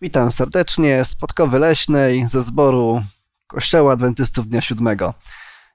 [0.00, 3.02] Witam serdecznie z Podkowy Leśnej ze zboru
[3.46, 5.14] Kościoła Adwentystów Dnia Siódmego.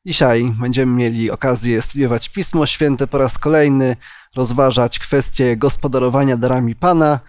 [0.05, 3.95] Dzisiaj będziemy mieli okazję studiować Pismo Święte po raz kolejny,
[4.35, 7.19] rozważać kwestie gospodarowania darami Pana,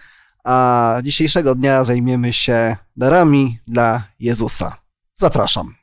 [0.43, 4.77] a dzisiejszego dnia zajmiemy się darami dla Jezusa.
[5.15, 5.75] Zapraszam.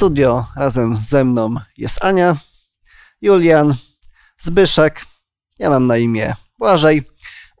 [0.00, 2.36] Studio razem ze mną jest Ania,
[3.22, 3.74] Julian,
[4.38, 5.04] Zbyszek.
[5.58, 7.02] Ja mam na imię Błażej.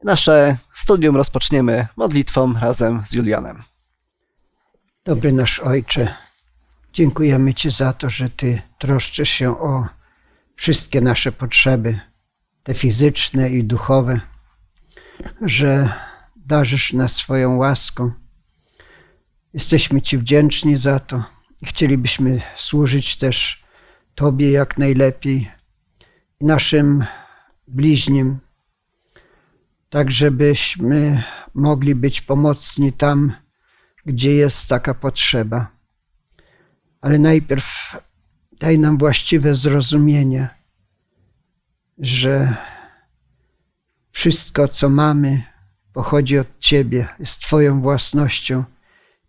[0.04, 3.62] Nasze studium rozpoczniemy modlitwą razem z Julianem.
[5.04, 6.14] Dobry nasz Ojcze,
[6.92, 9.86] dziękujemy Ci za to, że Ty troszczysz się o
[10.56, 12.00] wszystkie nasze potrzeby,
[12.62, 14.20] te fizyczne i duchowe,
[15.42, 15.92] że
[16.36, 18.12] darzysz nas swoją łaską.
[19.54, 23.64] Jesteśmy Ci wdzięczni za to chcielibyśmy służyć też
[24.14, 25.50] Tobie jak najlepiej
[26.40, 27.04] naszym
[27.68, 28.38] bliźnim,
[29.90, 31.22] tak żebyśmy
[31.54, 33.32] mogli być pomocni tam,
[34.06, 35.68] gdzie jest taka potrzeba.
[37.00, 37.96] Ale najpierw
[38.60, 40.48] daj nam właściwe zrozumienie,
[41.98, 42.56] że
[44.10, 45.42] wszystko, co mamy,
[45.92, 48.64] pochodzi od Ciebie, jest Twoją własnością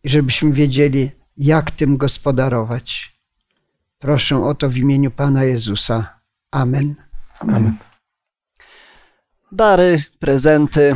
[0.03, 3.15] i żebyśmy wiedzieli, jak tym gospodarować.
[3.99, 6.19] Proszę o to w imieniu Pana Jezusa.
[6.51, 6.95] Amen.
[7.39, 7.77] Amen.
[9.51, 10.95] Dary, prezenty.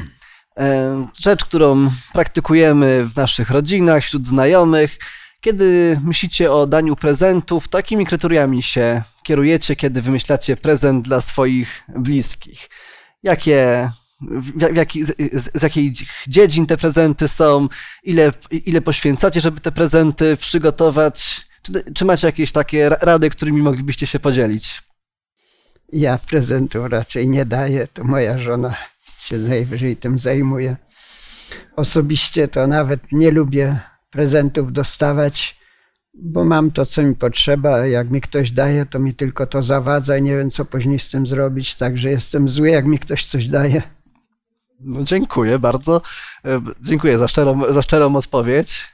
[0.58, 4.98] e, Rzecz, którą praktykujemy w naszych rodzinach, wśród znajomych.
[5.42, 11.84] Kiedy myślicie o daniu prezentów, to jakimi kryteriami się kierujecie, kiedy wymyślacie prezent dla swoich
[11.96, 12.70] bliskich?
[13.24, 13.90] Jakie,
[14.32, 15.16] w, w, jaki, z,
[15.54, 15.92] z, jakich
[16.28, 17.68] dziedzin te prezenty są?
[18.04, 21.48] Ile, ile poświęcacie, żeby te prezenty przygotować?
[21.62, 24.84] Czy, czy macie jakieś takie ra- rady, którymi moglibyście się podzielić?
[25.94, 28.76] Ja prezentu raczej nie daję, to moja żona
[29.20, 30.76] się najwyżej tym zajmuje.
[31.76, 33.80] Osobiście to nawet nie lubię
[34.12, 35.60] prezentów dostawać,
[36.14, 37.88] bo mam to, co mi potrzeba.
[37.88, 41.10] Jak mi ktoś daje, to mi tylko to zawadza i nie wiem, co później z
[41.10, 41.76] tym zrobić.
[41.76, 43.82] Także jestem zły, jak mi ktoś coś daje.
[44.80, 46.02] No, dziękuję bardzo.
[46.46, 48.88] E, Dziękuję za szczerą, za szczerą odpowiedź.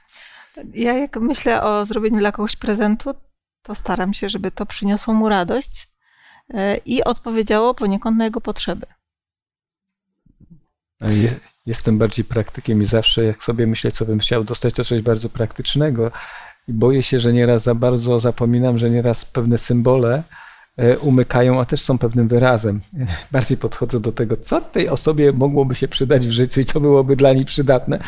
[0.73, 3.13] Ja jak myślę o zrobieniu dla kogoś prezentu,
[3.63, 5.89] to staram się, żeby to przyniosło mu radość
[6.53, 8.85] e, i odpowiedziało poniekąd na jego potrzeby.
[11.01, 15.01] Je- Jestem bardziej praktykiem i zawsze jak sobie myślę, co bym chciał dostać, to coś
[15.01, 16.11] bardzo praktycznego.
[16.67, 20.23] I boję się, że nieraz za bardzo zapominam, że nieraz pewne symbole
[21.01, 22.79] umykają, a też są pewnym wyrazem.
[23.31, 27.15] Bardziej podchodzę do tego, co tej osobie mogłoby się przydać w życiu i co byłoby
[27.15, 27.99] dla niej przydatne.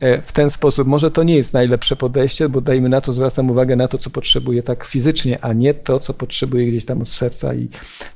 [0.00, 3.50] E, W ten sposób, może to nie jest najlepsze podejście, bo dajmy na to, zwracam
[3.50, 7.08] uwagę na to, co potrzebuje tak fizycznie, a nie to, co potrzebuje gdzieś tam od
[7.08, 7.68] serca i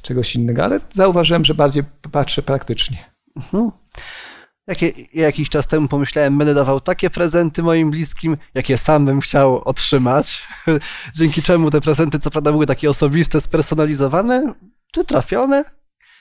[0.02, 0.64] czegoś innego.
[0.64, 1.82] Ale zauważyłem, że bardziej
[2.12, 2.98] patrzę praktycznie.
[3.36, 3.70] Mhm.
[4.66, 9.62] Jakie, jakiś czas temu pomyślałem, będę dawał takie prezenty moim bliskim, jakie sam bym chciał
[9.64, 10.48] otrzymać.
[11.14, 14.54] Dzięki czemu te prezenty, co prawda, były takie osobiste, spersonalizowane,
[14.92, 15.64] czy trafione?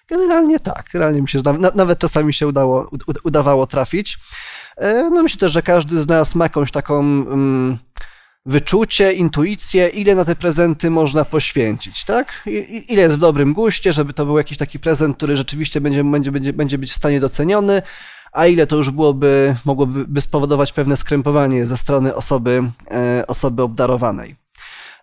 [0.10, 0.90] Generalnie tak.
[0.94, 2.90] Generalnie mi się, na, nawet czasami się udało,
[3.24, 4.18] udawało trafić.
[4.78, 7.78] E, No myślę też, że każdy z nas ma jakąś taką mm,
[8.46, 12.44] wyczucie, intuicję, ile na te prezenty można poświęcić, tak?
[12.46, 16.04] I- ile jest w dobrym guście, żeby to był jakiś taki prezent, który rzeczywiście będzie,
[16.04, 17.82] będzie, będzie, będzie być w stanie doceniony,
[18.36, 23.64] a ile to już byłoby, mogłoby by spowodować pewne skrępowanie ze strony osoby, e, osoby
[23.64, 24.36] obdarowanej.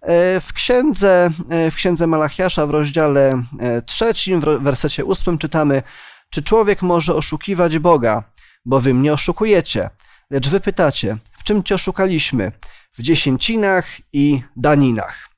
[0.03, 3.43] E, W księdze, e, w księdze Malachiasza w rozdziale
[3.87, 5.83] trzecim, w wersecie ósmym czytamy
[6.31, 8.23] Czy człowiek może oszukiwać Boga?
[8.65, 9.91] Bo wy mnie oszukujecie.
[10.31, 12.53] Lecz wy pytacie, w czym cię oszukaliśmy?
[12.93, 15.29] W dziesięcinach i daninach.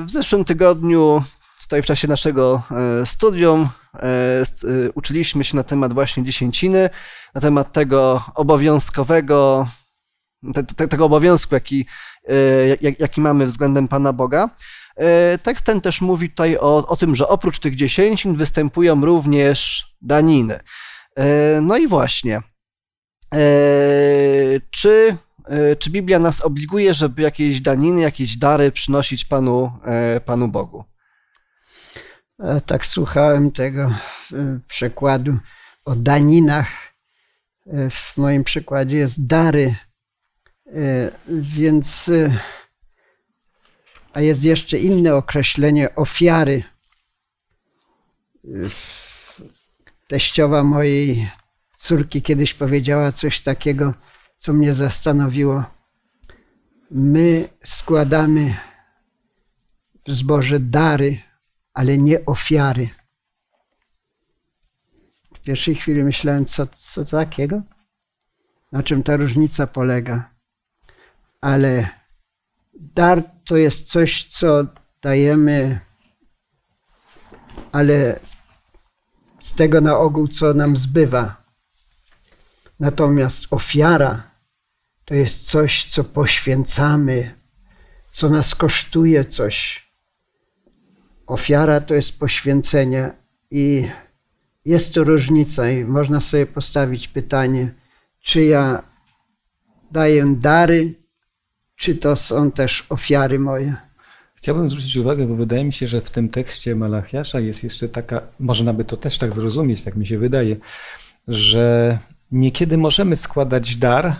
[0.00, 1.22] W zeszłym tygodniu,
[1.70, 4.44] tutaj w czasie naszego e, studium, e, e,
[4.94, 6.90] uczyliśmy się na temat właśnie dziesięciny,
[7.34, 9.66] na temat tego obowiązkowego,
[10.54, 11.86] te, te, tego obowiązku, jaki,
[12.80, 14.50] jak- jaki mamy względem Pana Boga.
[15.42, 20.60] Tekst ten też mówi tutaj o, o tym, że oprócz tych dziesięcin występują również daniny.
[21.62, 22.42] No i właśnie,
[24.70, 25.16] czy,
[25.78, 29.72] czy Biblia nas obliguje, żeby jakieś daniny, jakieś dary przynosić Panu,
[30.24, 30.84] Panu Bogu?
[32.66, 35.38] Tak słuchałem tego e, przekładu
[35.84, 36.68] o daninach.
[37.66, 39.74] E, W moim przykładzie jest dary,
[40.74, 42.10] E, więc
[44.12, 46.62] a jest jeszcze inne określenie ofiary.
[50.08, 51.30] Teściowa mojej
[51.76, 53.94] córki kiedyś powiedziała coś takiego,
[54.38, 55.64] co mnie zastanowiło.
[56.90, 58.54] My składamy
[60.06, 61.18] w zboże dary,
[61.74, 62.88] ale nie ofiary.
[65.34, 67.62] W pierwszej chwili myślałem, co, co takiego?
[68.72, 70.30] Na czym ta różnica polega?
[71.40, 71.88] Ale
[72.74, 74.66] dar to jest coś, co
[75.02, 75.80] dajemy,
[77.72, 78.20] ale
[79.40, 81.42] z tego na ogół, co nam zbywa.
[82.80, 84.30] Natomiast ofiara
[85.04, 87.34] to jest coś, co poświęcamy,
[88.12, 89.89] co nas kosztuje coś.
[91.30, 93.10] Ofiara to jest poświęcenie
[93.50, 93.88] i
[94.64, 97.74] jest to różnica i można sobie postawić pytanie,
[98.20, 98.82] czy ja
[99.92, 100.94] daję dary,
[101.76, 103.76] czy to są też ofiary moje.
[104.34, 108.22] Chciałbym zwrócić uwagę, bo wydaje mi się, że w tym tekście Malachiasza jest jeszcze taka,
[108.38, 110.56] można by to też tak zrozumieć, tak mi się wydaje,
[111.28, 111.98] że
[112.32, 114.14] niekiedy możemy składać dar,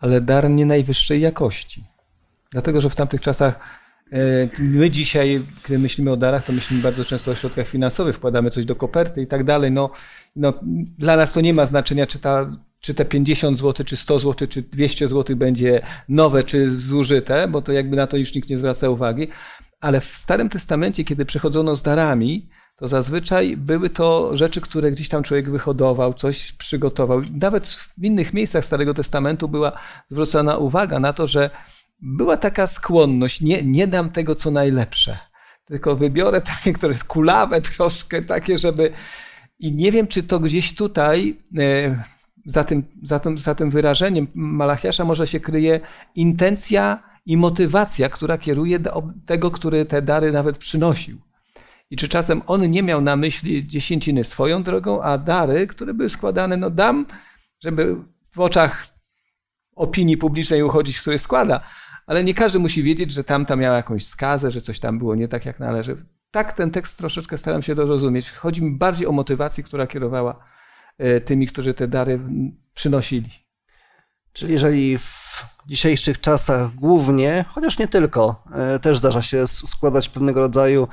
[0.00, 1.84] ale dar nie najwyższej jakości.
[2.50, 3.83] Dlatego, że w tamtych czasach
[4.58, 8.64] my dzisiaj, kiedy myślimy o darach, to myślimy bardzo często o środkach finansowych, wkładamy coś
[8.64, 9.72] do koperty i tak dalej.
[9.72, 9.90] No,
[10.36, 10.52] no,
[10.98, 14.48] dla nas to nie ma znaczenia, czy, ta, czy te 50 zł, czy 100 zł,
[14.48, 18.58] czy 200 zł będzie nowe, czy zużyte, bo to jakby na to już nikt nie
[18.58, 19.28] zwraca uwagi.
[19.80, 25.08] Ale w Starym Testamencie, kiedy przychodzono z darami, to zazwyczaj były to rzeczy, które gdzieś
[25.08, 27.22] tam człowiek wyhodował, coś przygotował.
[27.40, 29.72] Nawet w innych miejscach Starego Testamentu była
[30.10, 31.50] zwrócona uwaga na to, że
[32.00, 35.18] była taka skłonność, nie, nie dam tego, co najlepsze,
[35.64, 38.90] tylko wybiorę takie, które jest kulawe troszkę, takie, żeby...
[39.58, 42.02] I nie wiem, czy to gdzieś tutaj, e,
[42.46, 45.80] za tym, za tym, za tym wyrażeniem Malachiasza może się kryje
[46.14, 51.18] intencja i motywacja, która kieruje do tego, który te dary nawet przynosił.
[51.90, 56.08] I czy czasem on nie miał na myśli dziesięciny swoją drogą, a dary, które były
[56.08, 57.06] składane, no dam,
[57.60, 57.96] żeby
[58.30, 58.86] w oczach
[59.76, 61.60] opinii publicznej uchodzić, który składa,
[62.06, 65.28] ale nie każdy musi wiedzieć, że tamta miała jakąś skazę, że coś tam było nie
[65.28, 66.06] tak, jak należy.
[66.30, 68.30] Tak ten tekst troszeczkę staram się dorozumieć.
[68.30, 70.44] Chodzi mi bardziej o motywację, która kierowała
[70.98, 72.20] e, tymi, którzy te dary
[72.74, 73.30] przynosili.
[74.32, 80.40] Czyli jeżeli w dzisiejszych czasach głównie, chociaż nie tylko, e, też zdarza się składać pewnego
[80.40, 80.88] rodzaju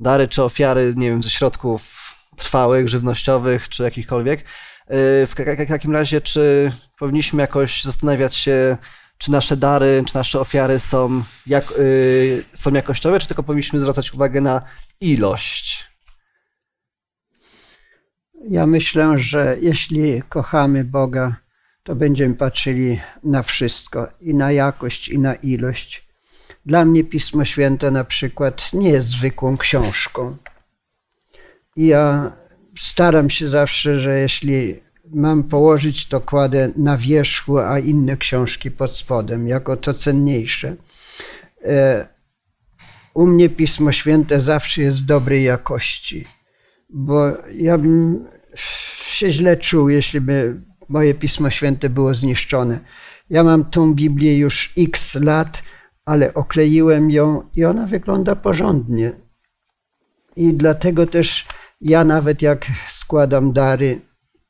[0.00, 4.40] dary czy ofiary, nie wiem, ze środków trwałych, żywnościowych czy jakichkolwiek.
[4.40, 4.44] E,
[5.26, 5.34] w
[5.68, 8.76] takim razie, czy powinniśmy jakoś zastanawiać się,
[9.18, 14.14] czy nasze dary, czy nasze ofiary są, jak, yy, są jakościowe, czy tylko powinniśmy zwracać
[14.14, 14.62] uwagę na
[15.00, 15.86] ilość?
[18.48, 21.36] Ja myślę, że jeśli kochamy Boga,
[21.82, 26.08] to będziemy patrzyli na wszystko i na jakość, i na ilość.
[26.66, 30.36] Dla mnie Pismo Święte na przykład nie jest zwykłą książką.
[31.76, 32.32] I ja
[32.78, 38.92] staram się zawsze, że jeśli mam położyć, to kładę na wierzchu, a inne książki pod
[38.92, 40.76] spodem, jako to cenniejsze.
[41.64, 42.08] E,
[43.14, 46.24] u mnie Pismo Święte zawsze jest dobrej jakości,
[46.90, 48.24] bo ja bym
[49.08, 52.80] się źle czuł, jeśli by moje Pismo Święte było zniszczone.
[53.30, 55.62] Ja mam tą Biblię już x lat,
[56.04, 59.12] ale okleiłem ją i ona wygląda porządnie.
[60.36, 61.46] I dlatego też
[61.80, 64.00] ja nawet jak składam dary,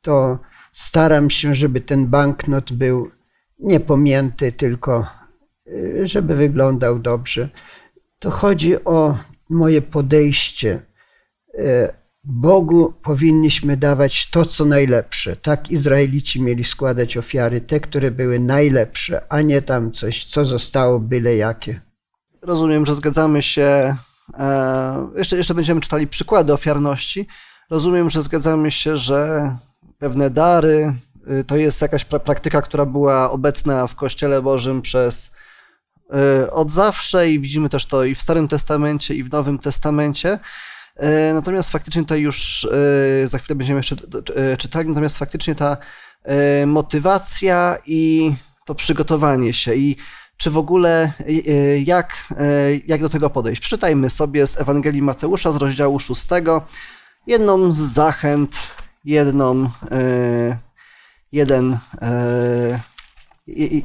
[0.06, 0.38] to
[0.73, 3.10] staram się, żeby ten banknot był
[3.58, 5.06] niepomnięty, tylko
[5.67, 7.48] y, żeby wyglądał dobrze.
[8.19, 9.19] To chodzi o
[9.51, 10.82] moje podejście.
[11.55, 11.89] Y,
[12.25, 15.36] Bogu powinniśmy dawać to, co najlepsze.
[15.36, 21.01] Tak Izraelici mieli składać ofiary, te, które były najlepsze, a nie tam coś, co zostało
[21.01, 21.81] byle jakie.
[22.43, 23.96] Rozumiem, że zgadzamy się.
[24.39, 27.27] E, jeszcze, jeszcze będziemy czytali przykłady ofiarności.
[27.70, 29.51] Rozumiem, że zgadzamy się, że
[30.06, 30.94] pewne dary.
[31.41, 35.31] Y, to jest jakaś pra praktyka, która była obecna w Kościele Bożym przez
[36.44, 40.39] y, od zawsze i widzimy też to i w Starym Testamencie, i w Nowym Testamencie.
[41.03, 42.69] Y, natomiast faktycznie to już
[43.25, 43.96] za chwilę będziemy jeszcze
[44.58, 45.77] czytali, natomiast faktycznie ta
[46.67, 48.32] motywacja i
[48.65, 49.96] to przygotowanie się i
[50.36, 51.13] czy w ogóle
[51.84, 52.34] jak,
[52.86, 53.60] jak do tego podejść.
[53.60, 56.27] Przeczytajmy sobie z Ewangelii Mateusza z rozdziału 6
[57.27, 58.56] jedną z zachęt
[59.06, 60.58] jedną, e,
[61.32, 62.81] jeden, e,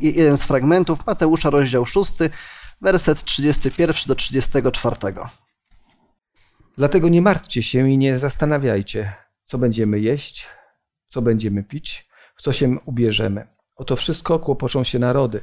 [0.01, 2.13] jeden z fragmentów Mateusza, rozdział 6,
[2.81, 4.95] werset 31 do 34.
[6.77, 9.13] Dlatego nie martwcie się i nie zastanawiajcie,
[9.45, 10.47] co będziemy jeść,
[11.07, 13.47] co będziemy pić, w co się ubierzemy.
[13.75, 15.41] Oto wszystko kłopoczą się narody.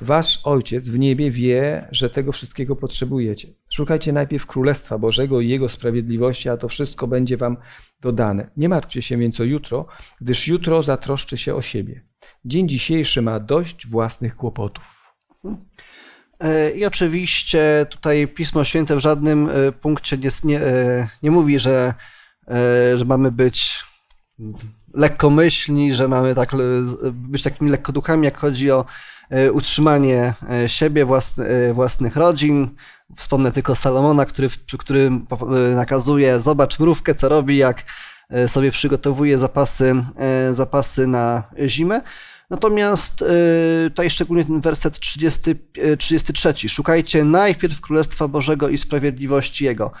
[0.00, 3.48] Wasz Ojciec w niebie wie, że tego wszystkiego potrzebujecie.
[3.72, 7.56] Szukajcie najpierw Królestwa Bożego i Jego sprawiedliwości, a to wszystko będzie wam
[8.00, 8.50] dodane.
[8.56, 9.86] Nie martwcie się więc o jutro,
[10.20, 12.04] gdyż jutro zatroszczy się o siebie.
[12.44, 15.00] Dzień dzisiejszy ma dość własnych kłopotów.
[16.40, 21.58] E, I oczywiście tutaj Pismo Święte w żadnym e, punkcie nie, nie, e, nie mówi,
[21.58, 21.94] że,
[22.96, 23.84] że mamy być
[24.94, 26.52] lekkomyślni, że mamy tak,
[27.12, 28.84] być takimi lekkoduchami, jak chodzi o
[29.52, 30.34] utrzymanie
[30.66, 31.06] siebie,
[31.72, 32.70] własnych rodzin.
[33.16, 35.10] Wspomnę tylko Salomona, który, który
[35.74, 37.84] nakazuje, zobacz mrówkę, co robi, jak
[38.46, 40.04] sobie przygotowuje zapasy,
[40.52, 42.00] zapasy na zimę.
[42.50, 43.24] Natomiast
[43.88, 45.40] tutaj szczególnie ten werset 30,
[45.98, 46.48] 33.
[46.48, 49.92] Y, Szukajcie najpierw Królestwa Bożego i sprawiedliwości Jego.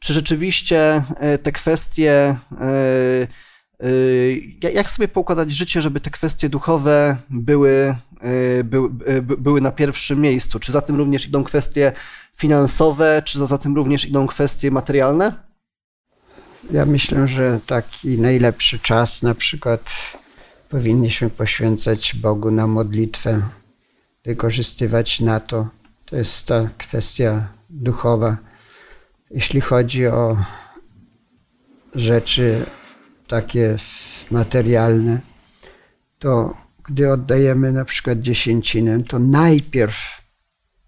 [0.00, 1.02] Czy rzeczywiście
[1.42, 2.36] te kwestie,
[4.60, 7.96] jak sobie poukładać życie, żeby te kwestie duchowe były,
[8.64, 8.90] były,
[9.22, 10.60] były na pierwszym miejscu?
[10.60, 11.92] Czy za tym również idą kwestie
[12.36, 15.32] finansowe, czy za tym również idą kwestie materialne?
[16.70, 19.90] Ja myślę, że taki najlepszy czas na przykład
[20.68, 23.42] powinniśmy poświęcać Bogu na modlitwę,
[24.24, 25.68] wykorzystywać na to.
[26.06, 28.36] To jest ta kwestia duchowa.
[29.30, 30.36] Jeśli chodzi o
[31.94, 32.66] rzeczy
[33.26, 33.76] takie
[34.30, 35.20] materialne,
[36.18, 40.22] to gdy oddajemy na przykład dziesięcinę, to najpierw,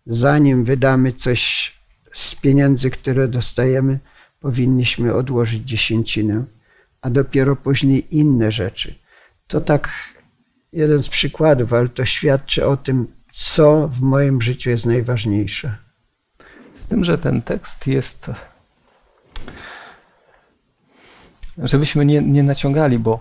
[0.06, 1.72] zanim wydamy coś
[2.12, 3.98] z pieniędzy, które dostajemy,
[4.40, 6.44] powinniśmy odłożyć dziesięcinę,
[7.00, 8.94] a dopiero później inne rzeczy.
[9.46, 9.90] To tak
[10.72, 15.76] jeden z przykładów, ale to świadczy o tym, co w moim życiu jest najważniejsze.
[16.74, 18.30] Z tym, że ten tekst jest,
[21.58, 23.20] żebyśmy nie, nie naciągali, bo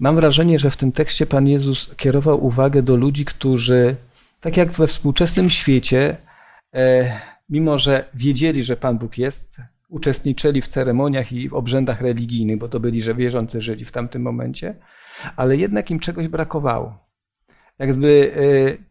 [0.00, 3.96] mam wrażenie, że w tym tekście Pan Jezus kierował uwagę do ludzi, którzy,
[4.40, 6.16] tak jak we współczesnym świecie,
[6.74, 7.12] e,
[7.48, 12.80] mimo że wiedzieli, że Pan Bóg jest, uczestniczyli w ceremoniach i obrzędach religijnych, bo to
[12.80, 14.74] byli, że wierzący Żydzi w tamtym momencie,
[15.36, 16.98] ale jednak im czegoś brakowało.
[17.78, 18.32] Jakby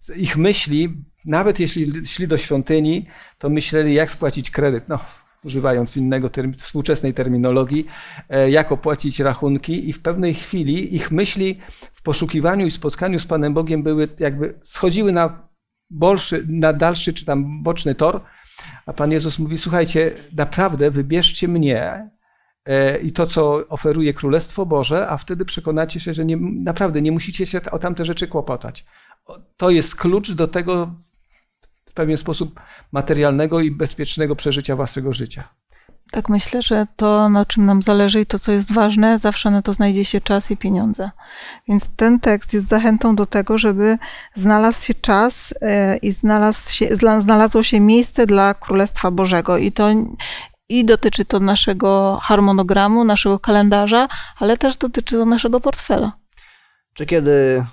[0.10, 0.94] e, ich myśli,
[1.26, 4.84] nawet jeśli szli do świątyni, to myśleli, jak spłacić kredyt.
[4.88, 5.00] No,
[5.46, 7.86] używając innego term współczesnej terminologii,
[8.30, 11.60] e, jak opłacić rachunki, i w pewnej chwili ich myśli
[11.94, 15.50] w poszukiwaniu i spotkaniu z Panem Bogiem były jakby schodziły na,
[15.90, 18.22] bolszy, na dalszy czy tam boczny tor,
[18.86, 22.10] a Pan Jezus mówi: Słuchajcie, naprawdę wybierzcie mnie
[22.66, 27.12] E, i to, co oferuje Królestwo Boże, a wtedy przekonacie się, że nie, naprawdę nie
[27.12, 28.86] musicie się o tamte rzeczy kłopotać.
[29.58, 30.96] To jest klucz do tego
[31.92, 32.60] w pewien sposób
[32.92, 35.44] materialnego i bezpiecznego przeżycia waszego życia.
[36.12, 39.62] Tak, myślę, że to, na czym nam zależy i to, co jest ważne, zawsze na
[39.62, 41.10] to znajdzie się czas i pieniądze.
[41.68, 43.98] Więc ten tekst jest zachętą do tego, żeby
[44.36, 46.88] znalazł się czas e, i znalazł się,
[47.22, 49.58] znalazło się miejsce dla Królestwa Bożego.
[49.58, 49.90] I to
[50.70, 54.08] i dotyczy to naszego harmonogramu, naszego kalendarza,
[54.40, 56.12] ale też dotyczy to naszego portfela.
[56.94, 57.66] Czy kiedy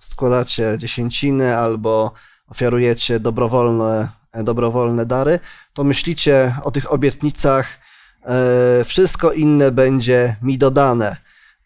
[0.00, 2.12] składacie dziesięciny albo
[2.54, 4.08] ofiarujecie dobrowolne,
[4.44, 5.40] dobrowolne dary,
[5.72, 7.66] to myślicie o tych obietnicach,
[8.22, 11.16] e, wszystko inne będzie mi dodane.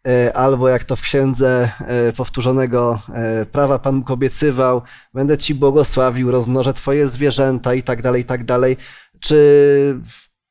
[0.09, 2.99] E, albo jak to w księdze e, powtórzonego
[3.53, 4.83] prawa Pan Bóg obiecywał,
[5.15, 8.77] będę Ci błogosławił, rozmnożę Twoje zwierzęta i tak dalej, i tak dalej.
[9.21, 9.37] Czy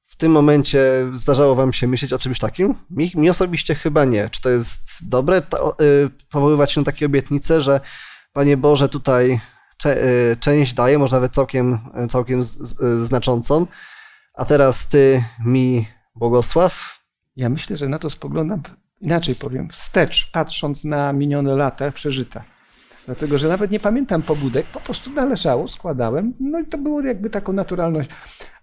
[0.05, 0.81] w tym momencie
[1.13, 2.75] zdarzało wam się myśleć o czymś takim?
[2.89, 4.29] Mi, mi osobiście chyba nie.
[4.29, 5.41] Czy to jest dobre
[6.31, 7.79] powoływać się na takie obietnice, że
[8.33, 9.39] Panie Boże, tutaj
[10.39, 11.79] część daje, może nawet całkiem,
[12.09, 13.67] całkiem z, z, znaczącą,
[14.33, 16.99] a teraz Ty mi błogosław?
[17.35, 18.61] Ja myślę, że na to spoglądam
[19.01, 22.43] inaczej powiem, wstecz, patrząc na minione lata przeżyte.
[23.05, 27.29] Dlatego, że nawet nie pamiętam pobudek, po prostu należało, składałem, no i to było jakby
[27.29, 28.09] taką naturalność.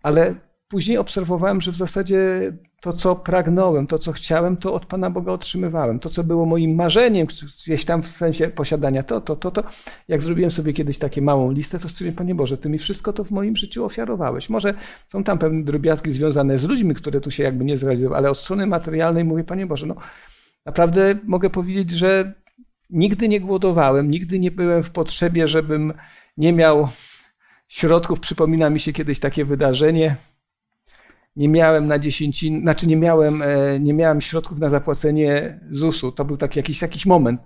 [0.03, 0.35] Ale
[0.69, 5.33] później obserwowałem, że w zasadzie to, co pragnąłem, to, co chciałem, to od Pana Boga
[5.33, 5.99] otrzymywałem.
[5.99, 9.65] To, co było moim marzeniem, gdzieś tam w sensie posiadania to, to, to, to.
[10.09, 13.25] Jak zrobiłem sobie kiedyś taką małą listę, to stwierdziłem, Panie Boże, Ty mi wszystko to
[13.25, 14.49] w moim życiu ofiarowałeś.
[14.49, 14.75] Może
[15.09, 18.39] są tam pewne drobiazgi związane z ludźmi, które tu się jakby nie zrealizowały, ale od
[18.39, 19.95] strony materialnej mówię, Panie Boże, no
[20.67, 22.33] naprawdę mogę powiedzieć, że
[22.91, 25.93] nigdy nie głodowałem, nigdy nie byłem w potrzebie, żebym
[26.37, 26.89] nie miał
[27.69, 28.21] środków.
[28.21, 30.17] Przypomina mi się kiedyś takie wydarzenie.
[31.37, 36.13] Nie miałem na dziesięcin, znaczy nie miałem, e, nie miałem środków na zapłacenie ZUS-u.
[36.13, 37.41] To był taki jakiś, jakiś moment.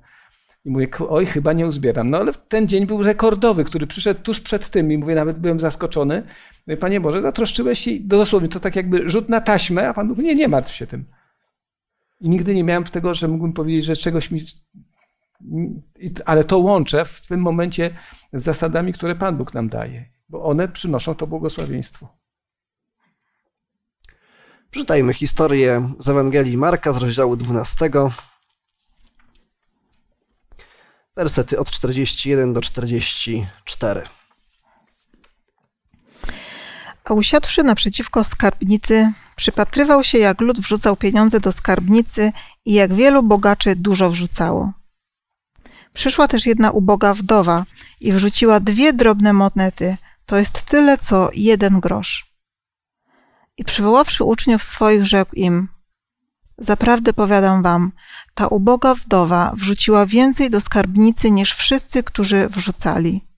[0.64, 2.10] I mówię, oj, chyba nie uzbieram.
[2.10, 5.60] No ale ten dzień był rekordowy, który przyszedł tuż przed tym i mówię, nawet byłem
[5.60, 6.22] zaskoczony.
[6.66, 10.24] Mówię, Panie Boże, zatroszczyłeś się, dosłownie to tak jakby rzut na taśmę, a Pan mówi,
[10.24, 11.04] nie, nie martw się tym.
[12.20, 14.40] I nigdy nie miałem tego, że mógłbym powiedzieć, że czegoś mi
[16.24, 17.90] Ale to łączę w tym momencie
[18.32, 22.08] z zasadami, które Pan Bóg nam daje, bo one przynoszą to błogosławieństwo.
[24.78, 27.90] Przeczytajmy historię z Ewangelii Marka z rozdziału 12.
[31.16, 34.02] Wersety od 41 do 44.
[37.04, 42.32] A usiadłszy naprzeciwko skarbnicy, przypatrywał się, jak lud wrzucał pieniądze do skarbnicy
[42.64, 44.72] i jak wielu bogaczy dużo wrzucało.
[45.94, 47.64] Przyszła też jedna uboga wdowa
[48.00, 52.27] i wrzuciła dwie drobne monety, to jest tyle co jeden grosz.
[53.58, 55.68] I przywoławszy uczniów swoich, rzekł im:
[56.58, 57.92] Zaprawdę powiadam wam,
[58.34, 63.28] ta uboga wdowa wrzuciła więcej do skarbnicy niż wszyscy, którzy wrzucali.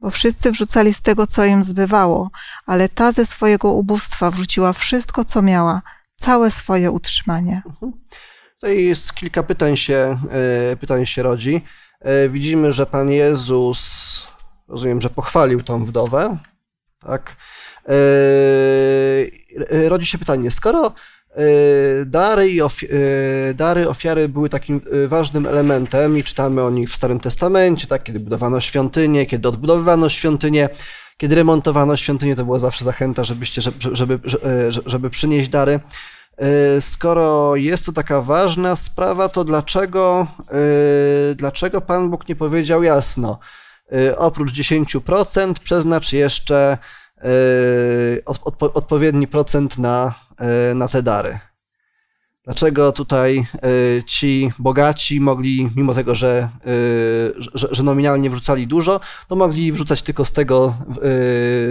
[0.00, 2.30] Bo wszyscy wrzucali z tego, co im zbywało,
[2.66, 5.82] ale ta ze swojego ubóstwa wrzuciła wszystko, co miała,
[6.16, 7.62] całe swoje utrzymanie.
[8.60, 10.18] Tutaj jest kilka pytań się,
[10.72, 11.64] e, pytań się rodzi.
[12.00, 14.26] E, Widzimy, że Pan Jezus,
[14.68, 16.38] rozumiem, że pochwalił tą wdowę,
[17.00, 17.36] tak?
[17.88, 17.94] E,
[19.70, 21.42] e, Rodzi się pytanie, skoro e,
[22.06, 22.66] dary, i e,
[23.54, 28.02] dary, ofiary były takim e, ważnym elementem i czytamy o nich w Starym Testamencie, tak?
[28.02, 30.68] Kiedy budowano świątynię, kiedy odbudowywano świątynię,
[31.16, 34.18] kiedy remontowano świątynię, to była zawsze zachęta, żebyście, żeby, żeby,
[34.86, 35.80] żeby, przynieść dary.
[36.36, 40.26] E, Skoro jest to taka ważna sprawa, to dlaczego,
[41.30, 43.38] e, dlaczego Pan Bóg nie powiedział jasno,
[43.92, 47.03] e, oprócz 10% przeznacz jeszcze e,
[48.24, 51.38] odpo- odpo- odpowiedni procent na, e, na te dary?
[52.44, 56.48] Dlaczego tutaj e, ci bogaci mogli, mimo tego, że,
[57.36, 60.74] że, że nominalnie wrzucali dużo, to mogli wrzucać tylko z tego,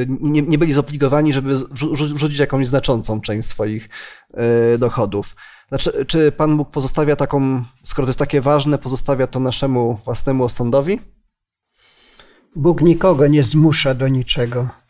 [0.08, 3.90] nie, nie byli zobligowani, żeby wrzu- wrzucić jakąś znaczącą część swoich
[4.80, 5.36] dochodów.
[5.68, 10.44] Znaczy, czy Pan Bóg pozostawia taką, skoro to jest takie ważne, pozostawia to naszemu własnemu
[10.44, 11.00] osądowi?
[12.56, 14.83] Bóg nikogo nie zmusza do niczego.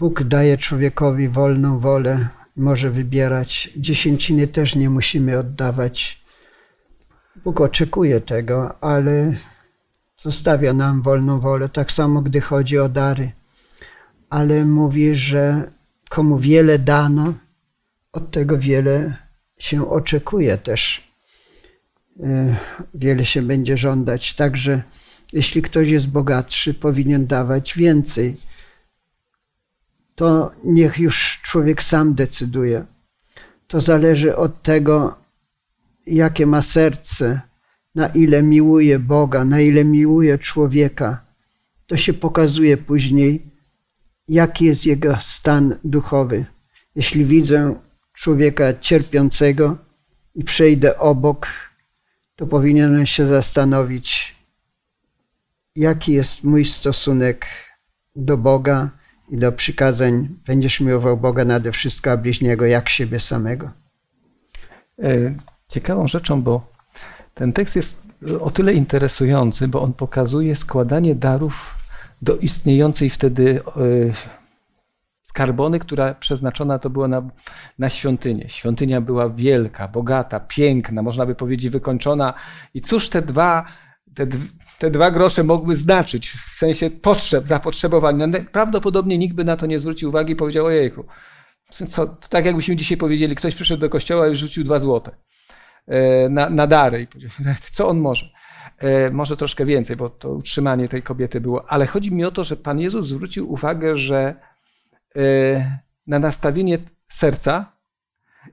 [0.00, 3.70] Bóg daje człowiekowi wolną wolę, może wybierać.
[3.76, 6.24] Dziesięciny też nie musimy oddawać.
[7.44, 9.34] Bóg oczekuje tego, ale
[10.18, 13.32] zostawia nam wolną wolę, tak samo gdy chodzi o dary.
[14.30, 15.70] Ale mówi, że
[16.08, 17.34] komu wiele dano,
[18.12, 19.16] od tego wiele
[19.58, 21.12] się oczekuje też.
[22.22, 22.56] E,
[22.94, 24.34] Wiele się będzie żądać.
[24.34, 24.82] Także
[25.32, 28.36] jeśli ktoś jest bogatszy, powinien dawać więcej.
[30.20, 32.84] To niech już człowiek sam decyduje.
[33.66, 35.18] To zależy od tego,
[36.06, 37.40] jakie ma serce,
[37.94, 41.24] na ile miłuje Boga, na ile miłuje człowieka.
[41.86, 43.42] To się pokazuje później,
[44.28, 46.44] jaki jest jego stan duchowy.
[46.94, 47.74] Jeśli widzę
[48.12, 49.78] człowieka cierpiącego
[50.34, 51.48] i przejdę obok,
[52.36, 54.36] to powinienem się zastanowić,
[55.76, 57.46] jaki jest mój stosunek
[58.16, 58.99] do Boga
[59.30, 60.28] i do przykazań.
[60.46, 63.70] Będziesz miłował Boga nade wszystko, a bliźniego jak siebie samego.
[65.02, 65.34] E,
[65.68, 66.66] Ciekawą rzeczą, bo
[67.34, 68.02] ten tekst jest
[68.40, 71.78] o tyle interesujący, bo on pokazuje składanie darów
[72.22, 73.80] do istniejącej wtedy e,
[75.22, 77.22] skarbony, która przeznaczona to była na,
[77.78, 78.48] na świątynię.
[78.48, 82.34] Świątynia była wielka, bogata, piękna, można by powiedzieć wykończona.
[82.74, 83.64] I cóż te dwa,
[84.14, 84.26] te,
[84.78, 88.16] te dwa grosze mogły znaczyć w sensie potrzeb, zapotrzebowań?
[88.16, 91.04] No, Prawdopodobnie nikt by na to nie zwrócił uwagi i powiedział, ojejku,
[91.70, 95.10] co, to tak jakbyśmy dzisiaj powiedzieli, ktoś przyszedł do kościoła i rzucił dwa złote
[95.86, 97.30] e, na, na dary i powiedział,
[97.76, 98.30] co on może?
[98.80, 101.70] E, Może troszkę więcej, bo to utrzymanie tej kobiety było.
[101.70, 104.34] Ale chodzi mi o to, że Pan Jezus zwrócił uwagę, że
[105.16, 107.72] e, na nastawienie serca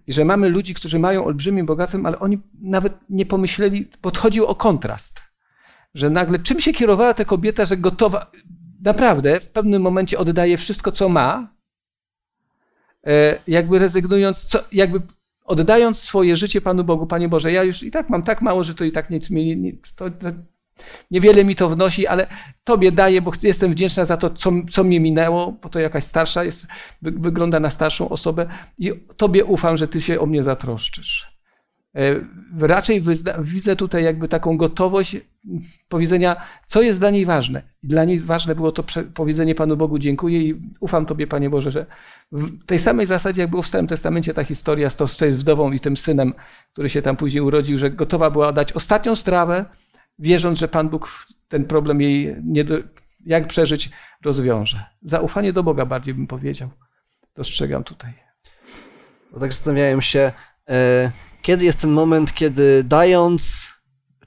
[0.08, 4.56] i że mamy ludzi, którzy mają olbrzymim bogactwem, ale oni nawet nie pomyśleli, podchodził o
[4.56, 5.22] kontrast,
[5.98, 8.32] że nagle czym się kierowała ta kobieta, że gotowa,
[8.84, 11.54] naprawdę w pewnym momencie oddaje wszystko, co ma,
[13.08, 15.02] e, jakby rezygnując, co, jakby
[15.46, 18.76] oddając swoje życie Panu Bogu, Panie Boże, ja już i tak mam tak mało, że
[18.76, 20.28] to i tak nic mi, nie, to, to,
[21.12, 22.28] niewiele mi to wnosi, ale
[22.64, 26.44] Tobie daję, bo jestem wdzięczna za to, co, co mnie minęło, bo to jakaś starsza
[26.44, 26.68] jest,
[27.02, 31.37] wy, wygląda na starszą osobę i Tobie ufam, że Ty się o mnie zatroszczysz.
[31.98, 32.16] E,
[32.60, 33.04] Raczej
[33.40, 35.18] widzę tutaj jakby taką gotowość
[35.90, 37.62] powiedzenia, co jest dla niej ważne.
[37.84, 38.84] Dla niej ważne było to
[39.14, 41.86] powiedzenie Panu Bogu dziękuję i ufam Tobie, Panie Boże, że
[42.32, 45.80] w tej samej zasadzie, jak było w Starym Testamencie ta historia z tą wdową i
[45.80, 46.34] tym synem,
[46.74, 49.66] który się tam później urodził, że gotowa była dać ostatnią strawę,
[50.20, 52.78] wierząc, że Pan Bóg ten problem jej, nie do,
[53.26, 53.90] jak przeżyć,
[54.24, 54.86] rozwiąże.
[55.02, 56.70] Zaufanie do Boga bardziej bym powiedział.
[57.36, 58.14] Dostrzegam tutaj.
[59.32, 60.32] Bo tak zastanawiałem się,
[60.70, 61.12] e,
[61.48, 63.68] kiedy jest ten moment, kiedy dając,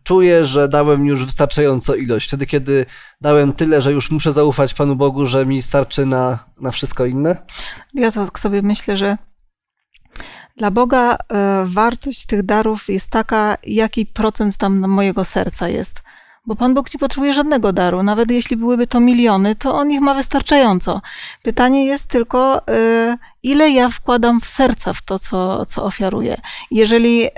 [0.02, 2.28] czuję, że dałem już wystarczająco ilość.
[2.28, 2.86] Wtedy, kiedy
[3.20, 7.36] dałem tyle, że już muszę zaufać Panu Bogu, że mi starczy na, na wszystko inne?
[7.94, 9.18] Ja tak sobie myślę, że
[10.56, 16.02] dla Boga e, wartość tych darów jest taka, jaki procent tam mojego serca jest.
[16.46, 18.02] Bo Pan Bóg nie potrzebuje żadnego daru.
[18.02, 21.00] Nawet jeśli byłyby to miliony, to On ich ma wystarczająco.
[21.42, 26.36] Pytanie jest tylko, e, ile ja wkładam w serca w to, co, co ofiaruję.
[26.70, 27.30] Jeżeli e,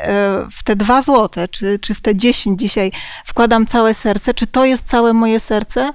[0.51, 2.91] w te dwa złote, czy, czy w te dziesięć dzisiaj
[3.25, 5.93] wkładam całe serce, czy to jest całe moje serce?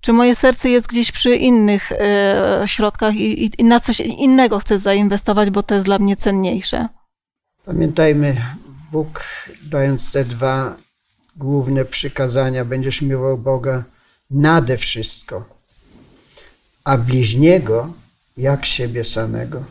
[0.00, 4.78] Czy moje serce jest gdzieś przy innych e, środkach i, i na coś innego chcę
[4.78, 6.88] zainwestować, bo to jest dla mnie cenniejsze?
[7.64, 8.36] Pamiętajmy,
[8.92, 9.24] Bóg
[9.62, 10.74] dając te dwa
[11.40, 13.84] główne przykazania, będziesz miłował Boga
[14.30, 15.44] nade wszystko,
[16.84, 17.92] a bliźniego
[18.36, 19.64] jak siebie samego.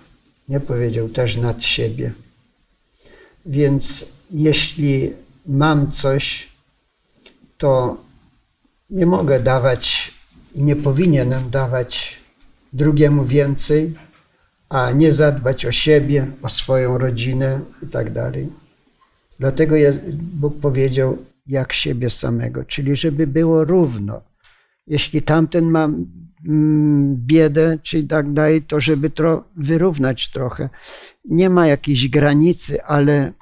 [0.49, 2.11] Nie powiedział też nad siebie.
[3.45, 5.13] Więc jeśli
[5.45, 6.47] mam coś,
[7.57, 7.97] to
[8.89, 10.11] nie mogę dawać
[10.55, 12.17] i nie powinienem dawać
[12.73, 13.93] drugiemu więcej,
[14.69, 18.49] a nie zadbać o siebie, o swoją rodzinę i tak dalej.
[19.39, 19.75] Dlatego
[20.11, 21.17] Bóg powiedział,
[21.49, 24.21] jak siebie samego, czyli żeby było równo.
[24.87, 25.89] Jeśli tamten ma
[26.45, 30.69] mm, biedę, czy tak dalej, to żeby tro, wyrównać trochę.
[31.25, 33.33] Nie ma jakiejś granicy, ale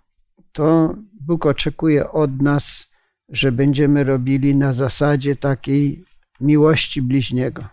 [0.51, 2.87] to Bóg oczekuje od nas,
[3.29, 6.03] że będziemy robili na zasadzie takiej
[6.41, 7.63] miłości bliźniego.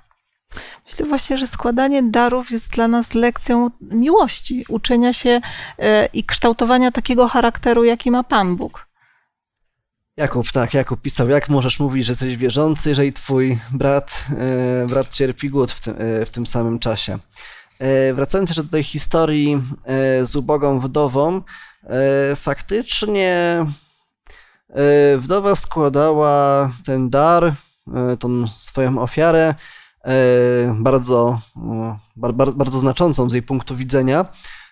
[0.85, 5.41] Myślę właśnie, że składanie darów jest dla nas lekcją miłości, uczenia się
[5.79, 8.87] e, i kształtowania takiego charakteru, jaki ma Pan Bóg.
[10.17, 14.25] Jakub, tak, Jakub pisał, jak możesz mówić, że jesteś wierzący, jeżeli twój brat,
[14.83, 17.19] e, brat cierpi głód w tym, e, w tym samym czasie.
[18.15, 19.63] Wracając jeszcze do tej historii
[20.23, 21.43] z ubogą wdową,
[22.37, 23.67] faktycznie
[25.17, 27.55] wdowa składała ten dar,
[28.19, 29.55] tą swoją ofiarę
[30.05, 31.41] E, bardzo,
[32.17, 34.25] bardzo, bardzo znaczącą z jej punktu widzenia,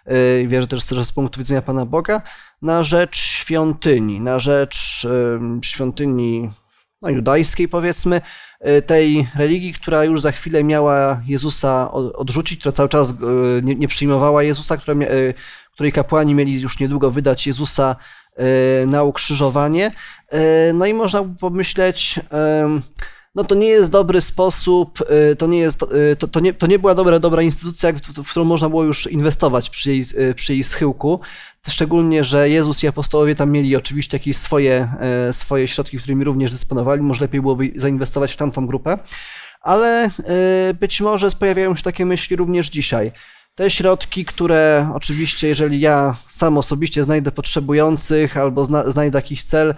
[0.05, 2.23] e, wierzę też, że z punktu widzenia Pana Boga,
[2.63, 5.07] na rzecz świątyni, na rzecz
[5.63, 6.51] świątyni
[7.03, 8.21] no, judajskiej powiedzmy,
[8.61, 13.15] e, tej religii, która już za chwilę miała Jezusa odrzucić, która cały czas
[13.63, 15.07] nie, nie przyjmowała Jezusa, która,
[15.73, 17.97] której kapłani mieli już niedługo wydać Jezusa
[18.87, 19.91] na ukrzyżowanie.
[20.75, 22.21] No i można pomyśleć,
[23.35, 26.67] no to nie jest dobry sposób, y, to nie, jest, y, to, to nie, to
[26.67, 30.35] nie była dobra, dobra instytucja, w, w którą można było już inwestować przy jej, y,
[30.35, 31.21] przy jej schyłku.
[31.69, 34.89] Szczególnie, że Jezus i apostołowie tam mieli oczywiście jakieś swoje,
[35.33, 37.03] swoje środki, którymi również dysponowali.
[37.03, 38.99] Może lepiej byłoby zainwestować w tamtą grupę.
[39.61, 40.11] Ale
[40.81, 43.13] być może pojawiają się takie myśli również dzisiaj.
[43.55, 49.75] Te środki, które oczywiście, jeżeli ja sam osobiście znajdę potrzebujących albo zna, znajdę jakiś cel,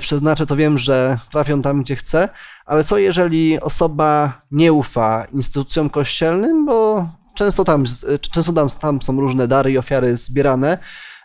[0.00, 2.28] przeznaczę, to wiem, że trafią tam, gdzie chcę,
[2.70, 7.84] ale co jeżeli osoba nie ufa instytucjom kościelnym, bo często tam,
[8.30, 10.78] często tam, tam są różne dary i ofiary zbierane,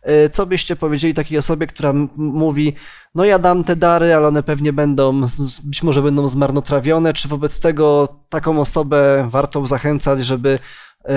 [0.03, 2.73] e, co byście powiedzieli takiej osobie, która mówi,
[3.15, 5.21] no ja dam te dary, ale one pewnie będą,
[5.63, 10.59] być może będą zmarnotrawione, czy wobec tego taką osobę warto zachęcać, żeby,
[11.05, 11.15] e,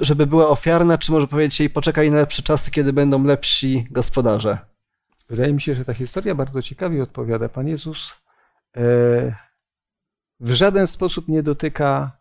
[0.00, 4.58] żeby była ofiarna, czy może powiedzieć jej, poczekaj na lepsze czasy, kiedy będą lepsi gospodarze?
[5.30, 7.48] Wydaje mi się, że ta historia bardzo ciekawie odpowiada.
[7.48, 8.21] Pan Jezus
[10.40, 12.16] w żaden sposób nie dotyka,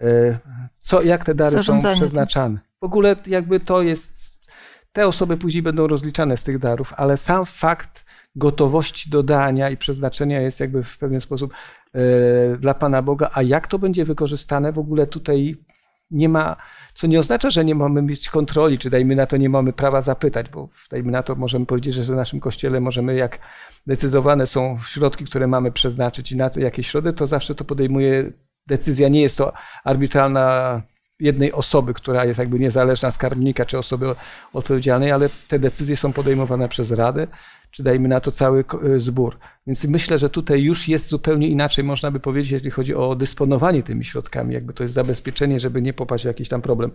[0.00, 0.38] e,
[0.78, 2.58] co, jak te dary są przeznaczane.
[2.80, 4.48] W ogóle jakby to jest,
[4.92, 8.04] te osoby później będą rozliczane z tych darów, ale sam fakt
[8.36, 11.54] gotowości do dania i przeznaczenia jest jakby w pewien sposób
[11.94, 15.64] e, dla Pana Boga, a jak to będzie wykorzystane, w ogóle tutaj
[16.10, 16.56] nie ma,
[16.94, 20.02] co nie oznacza, że nie mamy mieć kontroli, czy dajmy na to nie mamy prawa
[20.02, 23.38] zapytać, bo dajmy na to możemy powiedzieć, że w naszym kościele możemy, jak
[23.86, 28.32] decydowane są środki, które mamy przeznaczyć i na jakie środy, to zawsze to podejmuje
[28.66, 29.52] decyzja, nie jest to
[29.84, 30.82] arbitralna
[31.20, 34.14] jednej osoby, która jest jakby niezależna skarbnika czy osoby
[34.52, 37.26] odpowiedzialnej, ale te decyzje są podejmowane przez Radę
[37.72, 38.64] czy dajmy na to cały
[38.94, 39.38] e, zbór.
[39.66, 43.82] Więc myślę, że tutaj już jest zupełnie inaczej, można by powiedzieć, jeśli chodzi o dysponowanie
[43.82, 46.90] tymi środkami, jakby to jest zabezpieczenie, żeby nie popaść w jakiś tam problem.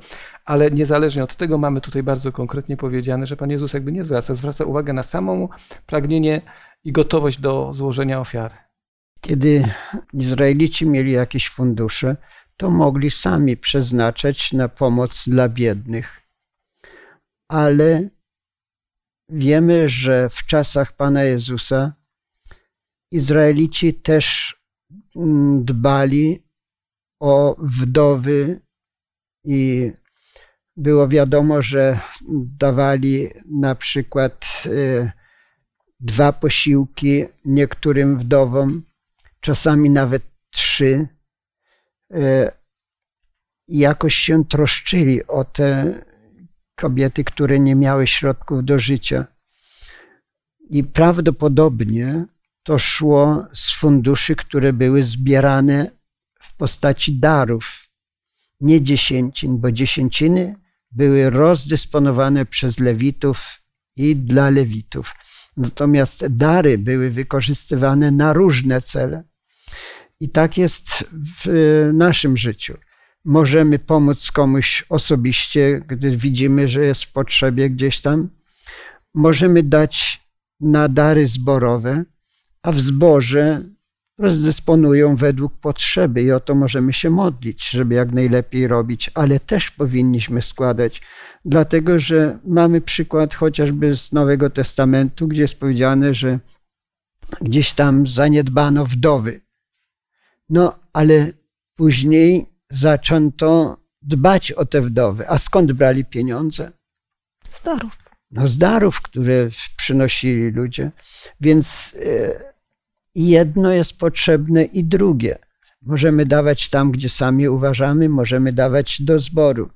[0.46, 4.36] Ale niezależnie od tego mamy tutaj bardzo konkretnie powiedziane, że Pan Jezus jakby nie zwraca,
[4.36, 5.50] zwraca uwagę na samą
[5.86, 6.42] pragnienie
[6.84, 8.56] i gotowość do złożenia ofiary.
[9.22, 9.66] Kiedy
[10.14, 12.18] Izraelici mieli jakieś fundusze,
[12.58, 16.22] to mogli sami przeznaczać na pomoc dla biednych.
[17.52, 18.10] Ale
[19.30, 21.94] wiemy, że w czasach Pana Jezusa
[23.12, 24.56] Izraelici też
[25.16, 26.44] mm, dbali
[27.22, 28.62] o wdowy
[29.46, 29.92] i
[30.78, 32.00] było wiadomo, że
[32.60, 35.12] dawali na przykład y,
[36.00, 38.84] dwa posiłki niektórym wdowom,
[39.40, 41.08] czasami nawet trzy.
[42.14, 42.52] E,
[43.68, 46.02] I jakoś się troszczyli o te
[46.76, 49.26] kobiety, które nie miały środków do życia.
[50.70, 52.26] I prawdopodobnie
[52.64, 55.92] to szło z funduszy, które były zbierane
[56.42, 57.90] w postaci darów,
[58.62, 60.56] nie dziesięcin, bo dziesięciny
[60.92, 63.62] były rozdysponowane przez Lewitów
[63.96, 65.14] i dla Lewitów.
[65.58, 69.24] Natomiast dary były wykorzystywane na różne cele.
[70.20, 72.78] I tak jest w naszym życiu.
[73.26, 78.30] Możemy pomóc komuś osobiście, gdy widzimy, że jest w potrzebie gdzieś tam.
[79.14, 80.22] Możemy dać
[80.60, 82.04] na dary zborowe,
[82.64, 83.62] a w zborze
[84.18, 89.72] rozdysponują według potrzeby i o to możemy się modlić, żeby jak najlepiej robić, ale też
[89.72, 91.02] powinniśmy składać,
[91.46, 96.40] dlatego że mamy przykład chociażby z Nowego Testamentu, gdzie jest powiedziane, że
[97.42, 99.42] gdzieś tam zaniedbano wdowy.
[100.50, 101.32] No, ale
[101.76, 105.30] później zaczęto dbać o te wdowy.
[105.30, 106.72] A skąd brali pieniądze?
[107.50, 107.98] Z darów.
[108.32, 110.92] No, z darów, które przynosili ludzie.
[111.42, 111.96] Więc
[113.18, 115.38] e, jedno jest potrzebne i drugie.
[115.82, 119.70] Możemy dawać tam, gdzie sami uważamy, możemy dawać do zboru.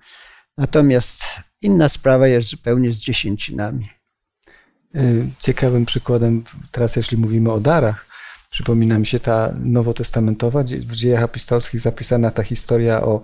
[0.58, 1.24] Natomiast
[1.62, 3.90] inna sprawa jest zupełnie z dziesięcinami.
[4.96, 8.06] Y, ciekawym przykładem, teraz jeśli mówimy o darach,
[8.50, 13.22] przypomina mi się ta nowotestamentowa, w dziejach apostolskich zapisana ta historia o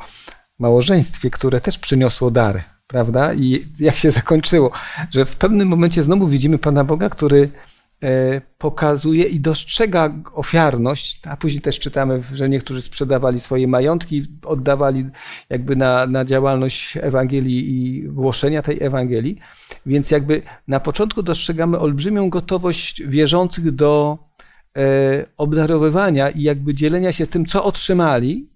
[0.60, 3.34] małżeństwie, które też przyniosło dary, prawda?
[3.34, 4.72] I jak się zakończyło,
[5.12, 7.50] że w pewnym momencie znowu widzimy Pana Boga, który
[8.58, 15.06] pokazuje i dostrzega ofiarność, a później też czytamy, że niektórzy sprzedawali swoje majątki, oddawali
[15.50, 19.40] jakby na, na działalność Ewangelii i głoszenia tej Ewangelii.
[19.86, 24.18] Więc jakby na początku dostrzegamy olbrzymią gotowość wierzących do
[24.78, 28.50] E, obdarowywania i jakby dzielenia się z tym, co otrzymali,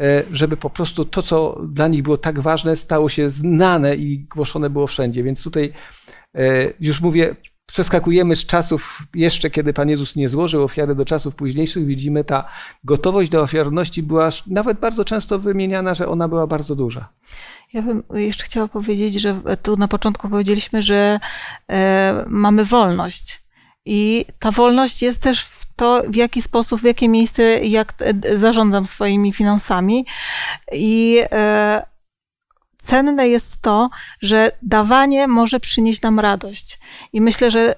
[0.00, 4.18] e, żeby po prostu to, co dla nich było tak ważne, stało się znane i
[4.18, 5.22] głoszone było wszędzie.
[5.22, 5.72] Więc tutaj
[6.34, 7.36] e, już mówię,
[7.72, 11.86] przeskakujemy z czasów jeszcze, kiedy Pan Jezus nie złożył ofiary, do czasów późniejszych.
[11.86, 12.48] Widzimy, ta
[12.84, 17.08] gotowość do ofiarności była nawet bardzo często wymieniana, że ona była bardzo duża.
[17.72, 21.20] Ja bym jeszcze chciała powiedzieć, że tu na początku powiedzieliśmy, że
[21.70, 23.42] e, mamy wolność.
[23.84, 27.94] I ta wolność jest też w to, w jaki sposób, w jakie miejsce, jak
[28.34, 30.06] zarządzam swoimi finansami.
[30.72, 31.89] I e,
[32.82, 33.90] cenne jest to,
[34.22, 36.78] że dawanie może przynieść nam radość.
[37.12, 37.74] I myślę, że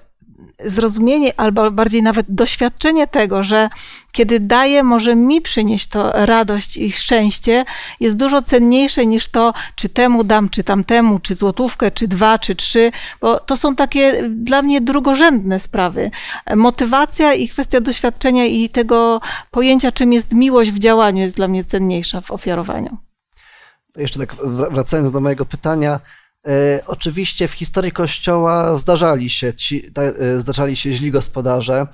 [0.65, 3.69] zrozumienie albo bardziej nawet doświadczenie tego, że
[4.11, 7.65] kiedy daję, może mi przynieść to radość i szczęście,
[7.99, 12.55] jest dużo cenniejsze niż to, czy temu dam, czy tamtemu, czy złotówkę, czy dwa, czy
[12.55, 16.11] trzy, bo to są takie dla mnie drugorzędne sprawy.
[16.55, 21.63] Motywacja i kwestia doświadczenia i tego pojęcia, czym jest miłość w działaniu, jest dla mnie
[21.63, 22.97] cenniejsza w ofiarowaniu.
[23.97, 24.35] Jeszcze tak
[24.71, 25.99] wracając do mojego pytania,
[26.47, 31.87] E, oczywiście w historii Kościoła zdarzali się, ci, e, zdarzali się źli gospodarze.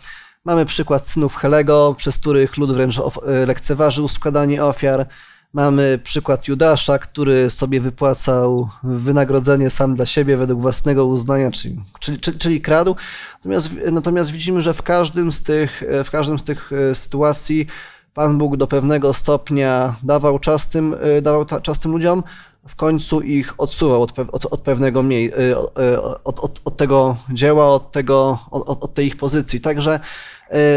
[0.46, 3.02] Mamy przykład synów Helego, przez których lud wręcz e,
[3.46, 5.08] lekceważył składanie ofiar.
[5.54, 12.20] Mamy przykład Judasza, który sobie wypłacał wynagrodzenie sam dla siebie według własnego uznania, czyli, czyli,
[12.20, 12.96] czyli, kradł.
[13.38, 17.68] Natomiast, natomiast widzimy, że w każdym z tych, w każdym z tych sytuacji
[18.14, 22.24] Pan Bóg do pewnego stopnia dawał czas tym, dawał czas tym ludziom,
[22.68, 25.58] w końcu ich odsuwał od, od, od pewnego mniej, y,
[26.24, 29.62] od, od, od, tego dzieła, od, tego, od, od tej ich pozycji.
[29.62, 30.00] Także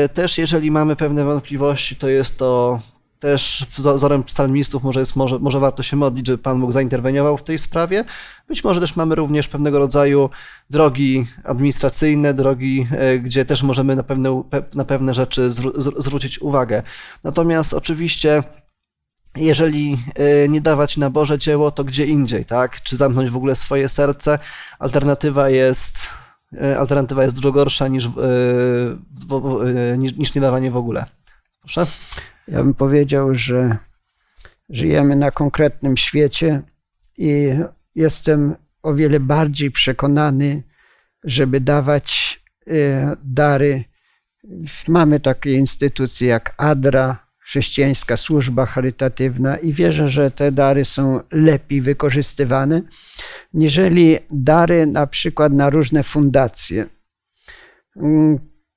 [0.04, 2.78] y, też jeżeli mamy pewne wątpliwości, to jest to
[3.22, 7.42] też wzorem psalmistów może, jest, może, może warto się modlić, żeby Pan Bóg zainterweniował w
[7.42, 8.04] tej sprawie.
[8.48, 10.30] Być może też mamy również pewnego rodzaju
[10.70, 14.42] drogi administracyjne, drogi, y, gdzie też możemy na pewne,
[14.74, 15.50] na pewne rzeczy
[15.98, 16.82] zwrócić uwagę.
[17.24, 18.42] Natomiast oczywiście
[19.36, 22.82] jeżeli e, nie dawać na Boże dzieło, to gdzie indziej, tak?
[22.82, 24.38] Czy zamknąć w ogóle swoje serce?
[24.78, 25.98] Alternatywa jest,
[26.60, 28.10] e, alternatywa jest dużo gorsza niż, e,
[29.98, 31.06] niż, niż niedawanie w ogóle.
[31.60, 31.86] Proszę?
[32.48, 33.76] Ja bym powiedział, że
[34.70, 36.62] żyjemy na konkretnym świecie
[37.18, 37.50] i
[37.94, 40.62] jestem o wiele bardziej przekonany,
[41.24, 42.40] żeby dawać
[43.24, 43.84] dary.
[44.88, 51.80] Mamy takie instytucje jak ADRA, chrześcijańska służba charytatywna i wierzę, że te dary są lepiej
[51.80, 52.82] wykorzystywane,
[53.54, 56.86] niżeli dary na przykład na różne fundacje.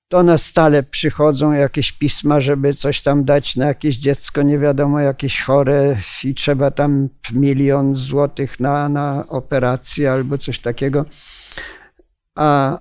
[0.07, 4.99] To nas stale przychodzą jakieś pisma, żeby coś tam dać na jakieś dziecko, nie wiadomo,
[4.99, 11.05] jakieś chore i trzeba tam milion złotych na, na operację albo coś takiego.
[12.35, 12.79] A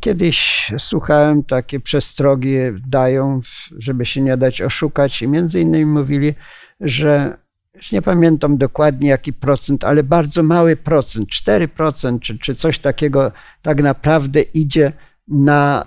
[0.00, 3.40] Kiedyś słuchałem takie przestrogi dają,
[3.78, 6.34] żeby się nie dać oszukać i między innymi mówili,
[6.80, 7.38] że
[7.74, 13.32] już nie pamiętam dokładnie jaki procent, ale bardzo mały procent, 4% czy, czy coś takiego
[13.62, 14.92] tak naprawdę idzie
[15.28, 15.86] na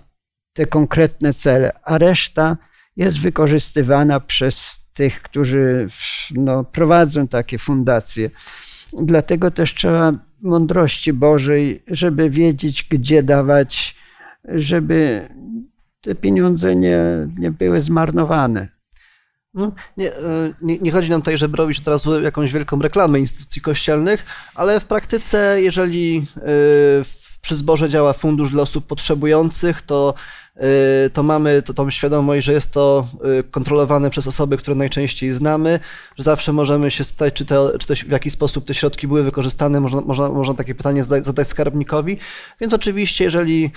[0.59, 2.57] te konkretne cele, a reszta
[2.97, 5.87] jest wykorzystywana przez tych, którzy
[6.31, 8.29] no, prowadzą takie fundacje.
[9.01, 13.95] Dlatego też trzeba mądrości Bożej, żeby wiedzieć, gdzie dawać,
[14.45, 15.29] żeby
[16.01, 16.99] te pieniądze nie,
[17.37, 18.67] nie były zmarnowane.
[19.53, 23.19] No, nie, e, nie, nie, chodzi nam tutaj, żeby robić od razu jakąś wielką reklamę
[23.19, 30.13] instytucji kościelnych, ale w praktyce, jeżeli e, przy zborze działa fundusz dla osób potrzebujących, to,
[31.13, 33.07] to mamy to, tą świadomość, że jest to
[33.51, 35.79] kontrolowane przez osoby, które najczęściej znamy,
[36.17, 39.23] że zawsze możemy się spytać, czy, te, czy te, w jaki sposób te środki były
[39.23, 42.17] wykorzystane, można, można, można takie pytanie zadać, zadać skarbnikowi.
[42.61, 43.71] Więc oczywiście, jeżeli,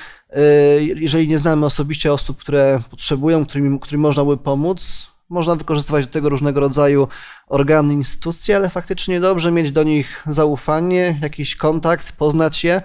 [0.95, 6.13] jeżeli nie znamy osobiście osób, które potrzebują, którym, którym można by pomóc, można wykorzystywać do
[6.13, 7.09] tego różnego rodzaju
[7.49, 12.83] organy, instytucje, ale faktycznie dobrze mieć do nich zaufanie, jakiś kontakt, poznać je,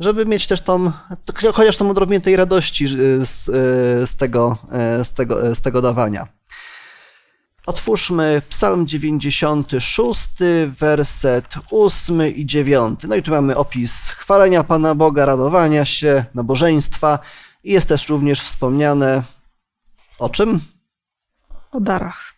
[0.00, 0.92] żeby mieć też tą,
[1.54, 3.44] chociaż tą odrobinę tej radości z,
[4.08, 4.58] z, tego,
[5.02, 6.26] z, tego, z tego dawania.
[7.66, 10.28] Otwórzmy Psalm 96,
[10.66, 13.00] werset 8 i 9.
[13.08, 17.18] No i tu mamy opis chwalenia Pana Boga, radowania się, nabożeństwa
[17.64, 19.22] i jest też również wspomniane
[20.18, 20.60] o czym?
[21.76, 22.34] o darach.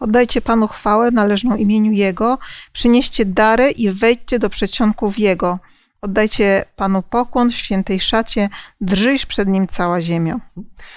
[0.00, 2.38] Oddajcie Panu chwałę należną imieniu Jego,
[2.72, 5.58] przynieście dary i wejdźcie do przedsionków Jego.
[6.02, 8.48] Oddajcie Panu pokłon w świętej szacie,
[8.80, 10.40] drżysz przed Nim cała ziemia.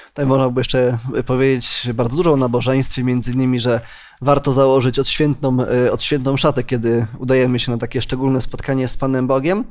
[0.07, 3.81] Tutaj można by jeszcze powiedzieć bardzo dużo o nabożeństwie, między innymi, że
[4.21, 9.27] warto założyć odświętną, e, odświętną szatę, kiedy udajemy się na takie szczególne spotkanie z Panem
[9.27, 9.63] Bogiem.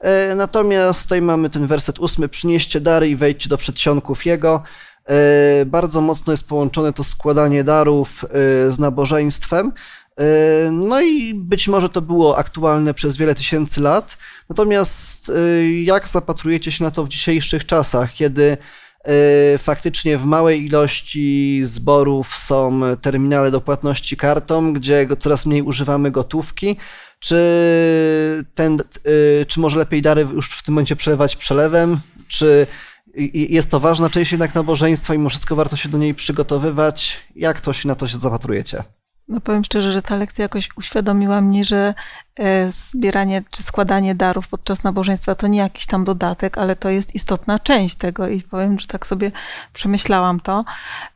[0.00, 4.62] E, natomiast tutaj mamy ten werset ósmy, przynieście dary i wejdźcie do przedsionków Jego.
[5.04, 8.24] E, bardzo mocno jest połączone to składanie darów
[8.68, 9.72] z nabożeństwem.
[10.20, 14.18] E, no i być może to było aktualne przez wiele tysięcy lat.
[14.48, 15.32] Natomiast
[15.84, 18.56] jak zapatrujecie się na to w dzisiejszych czasach, kiedy
[19.58, 26.76] faktycznie w małej ilości zborów są terminale do płatności kartą, gdzie coraz mniej używamy gotówki,
[27.18, 27.36] czy,
[28.54, 28.78] ten,
[29.48, 32.66] czy może lepiej dary już w tym momencie przelewać przelewem, czy
[33.32, 37.16] jest to ważna część jednak nabożeństwa i mimo wszystko warto się do niej przygotowywać.
[37.36, 38.82] Jak to się na to się zapatrujecie?
[39.28, 41.94] No powiem szczerze, że ta lekcja jakoś uświadomiła mnie, że
[42.38, 47.14] e, zbieranie czy składanie darów podczas nabożeństwa to nie jakiś tam dodatek, ale to jest
[47.14, 49.32] istotna część tego i powiem, że tak sobie
[49.72, 50.64] przemyślałam to,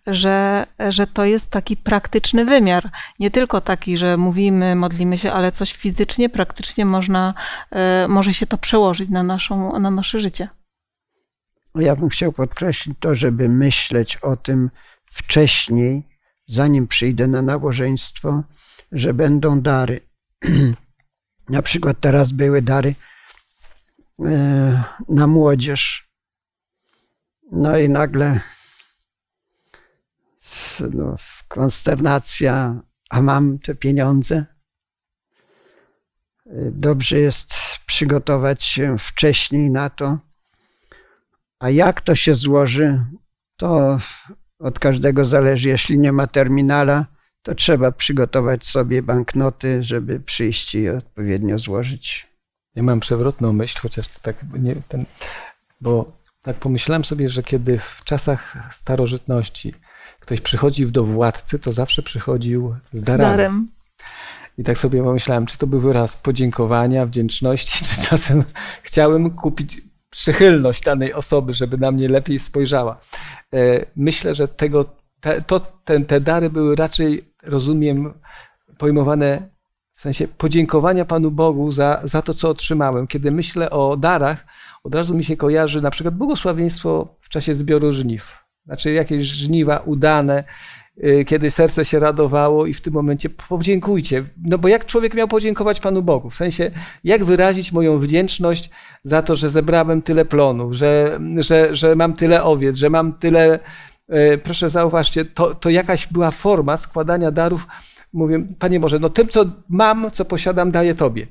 [0.07, 2.91] że, że to jest taki praktyczny wymiar.
[3.19, 7.35] Nie tylko taki, że mówimy, modlimy się, ale coś fizycznie, praktycznie można,
[7.71, 10.49] e, może się to przełożyć na, naszą, na nasze życie.
[11.75, 14.71] Ja bym chciał podkreślić to, żeby myśleć o tym
[15.13, 16.10] wcześniej,
[16.53, 18.43] zanim przyjdę na nabożeństwo,
[18.93, 20.01] że będą dary.
[21.49, 22.95] na przykład teraz były dary
[24.25, 26.11] e, na młodzież.
[27.53, 28.41] No i nagle
[30.93, 31.17] no,
[31.49, 34.37] konsternacja, a mam te pieniądze.
[34.37, 34.47] E,
[36.71, 37.55] dobrze jest
[37.87, 40.19] przygotować się wcześniej na to
[41.61, 43.05] a jak to się złoży,
[43.57, 43.99] to
[44.61, 45.69] od każdego zależy.
[45.69, 47.07] Jeśli nie ma terminala,
[47.43, 52.27] to trzeba przygotować sobie banknoty, żeby przyjść i odpowiednio złożyć.
[52.75, 55.05] Ja mam przewrotną myśl, chociaż to tak nie ten,
[55.81, 59.75] bo tak pomyślałem sobie, że kiedy w czasach starożytności
[60.21, 63.27] ktoś przychodził do władcy, to zawsze przychodził z darem.
[63.27, 63.69] Z darem.
[64.59, 68.45] I tak sobie pomyślałem, czy to był wyraz podziękowania, wdzięczności, czy czasem
[68.83, 73.01] chciałem kupić przychylność danej osoby, żeby na mnie lepiej spojrzała.
[73.55, 74.85] E, myślę, że tego,
[75.21, 78.15] te, to, te, te dary były raczej, rozumiem,
[78.79, 79.49] pojmowane
[79.95, 83.07] w sensie podziękowania Panu Bogu za, za to, co otrzymałem.
[83.07, 84.47] Kiedy myślę o darach,
[84.85, 88.37] od razu mi się kojarzy na przykład błogosławieństwo w czasie zbioru żniw.
[88.67, 90.45] Znaczy jakieś żniwa udane,
[91.27, 94.25] kiedy serce się radowało i w tym momencie podziękujcie.
[94.45, 96.31] No bo jak człowiek miał podziękować Panu Bogu?
[96.31, 96.71] W sensie,
[97.05, 98.71] jak wyrazić moją wdzięczność
[99.05, 103.59] za to, że zebrałem tyle plonów, że, że, że mam tyle owiec, że mam tyle...
[104.35, 107.67] Y, proszę zauważcie, to, to jakaś była forma składania darów.
[108.13, 111.27] Mówię, Panie Boże, no tym, co mam, co posiadam, daję Tobie.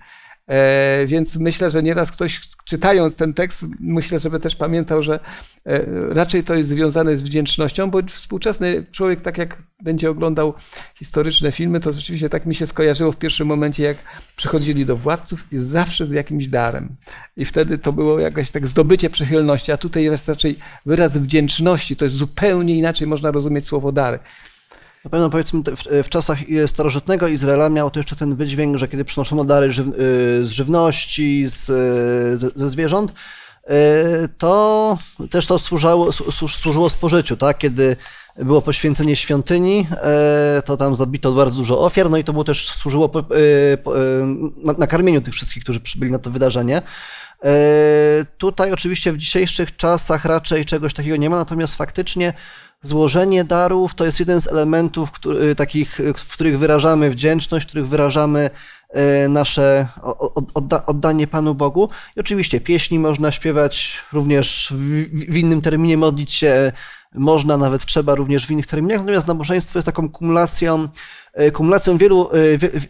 [0.50, 5.20] E, więc myślę, że nieraz ktoś czytając ten tekst, myślę, żeby też pamiętał, że
[5.66, 10.54] e, raczej to jest związane z wdzięcznością, bo współczesny człowiek, tak jak będzie oglądał
[10.95, 13.97] historyczne filmy, to rzeczywiście tak mi się skojarzyło w pierwszym momencie, jak
[14.36, 16.95] przychodzili do władców, jest zawsze z jakimś darem.
[17.38, 21.95] I wtedy to było jakaś tak zdobycie przychylności, a tutaj jest raczej wyraz wdzięczności.
[21.95, 24.20] To jest zupełnie inaczej można rozumieć słowo dary.
[25.06, 29.06] Na pewno powiedzmy w, w, czasach starożytnego Izraela miał to jeszcze ten wydźwięk, że kiedy
[29.06, 29.91] przynoszono dary żyw, y,
[30.45, 31.66] z żywności, z,
[32.39, 33.74] z, ze zwierząt, y,
[34.38, 34.97] to
[35.30, 37.58] też to służyło, służyło spożyciu, tak?
[37.58, 37.95] Kiedy
[38.36, 39.88] było poświęcenie świątyni,
[40.66, 43.12] to tam zabito bardzo dużo ofiar, no i to było też służyło
[44.78, 46.82] nakarmieniu tych wszystkich, którzy przybyli na to wydarzenie.
[48.38, 52.34] Tutaj oczywiście w dzisiejszych czasach raczej czegoś takiego nie ma, natomiast faktycznie
[52.82, 57.88] złożenie darów to jest jeden z elementów który, takich, w których wyrażamy wdzięczność, w których
[57.88, 58.50] wyrażamy
[58.90, 59.88] e, nasze
[60.86, 61.90] oddanie Panu Bogu.
[62.16, 64.74] I oczywiście pieśni można śpiewać również
[65.12, 66.72] w innym terminie, modlić się
[67.14, 70.88] można, nawet trzeba również w innych terminach, natomiast nabożeństwo jest taką kumulacją,
[71.34, 72.30] e, kumulacją wielu,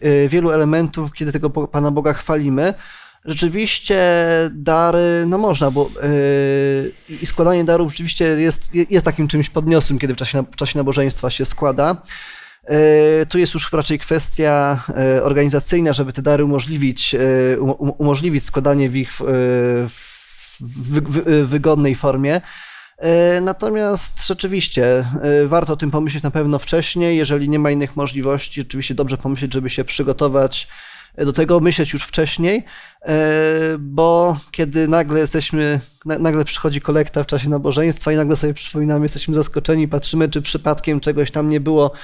[0.02, 2.74] e, wielu elementów, kiedy tego Pana Boga chwalimy
[3.24, 3.98] rzeczywiście
[4.50, 5.90] dary, no można, bo
[7.10, 10.78] yy, i składanie darów rzeczywiście jest, jest takim czymś podniosłym, kiedy w czasie, w czasie
[10.78, 11.96] nabożeństwa się składa.
[12.68, 12.76] Yy,
[13.28, 14.78] tu jest już raczej kwestia
[15.14, 17.60] yy, organizacyjna, żeby te dary umożliwić, yy,
[17.98, 19.12] umożliwić składanie w ich
[20.60, 22.40] w wygodnej formie.
[23.42, 25.04] Natomiast rzeczywiście
[25.46, 27.16] warto o tym pomyśleć na pewno wcześniej.
[27.16, 30.68] Jeżeli nie ma innych możliwości, rzeczywiście dobrze pomyśleć, żeby się przygotować
[31.18, 32.64] do tego myśleć już wcześniej,
[33.02, 33.14] e,
[33.78, 39.34] bo kiedy nagle jesteśmy, nagle przychodzi kolekta w czasie nabożeństwa i nagle sobie przypominamy, jesteśmy
[39.34, 41.96] zaskoczeni, patrzymy, czy przypadkiem czegoś tam nie było e,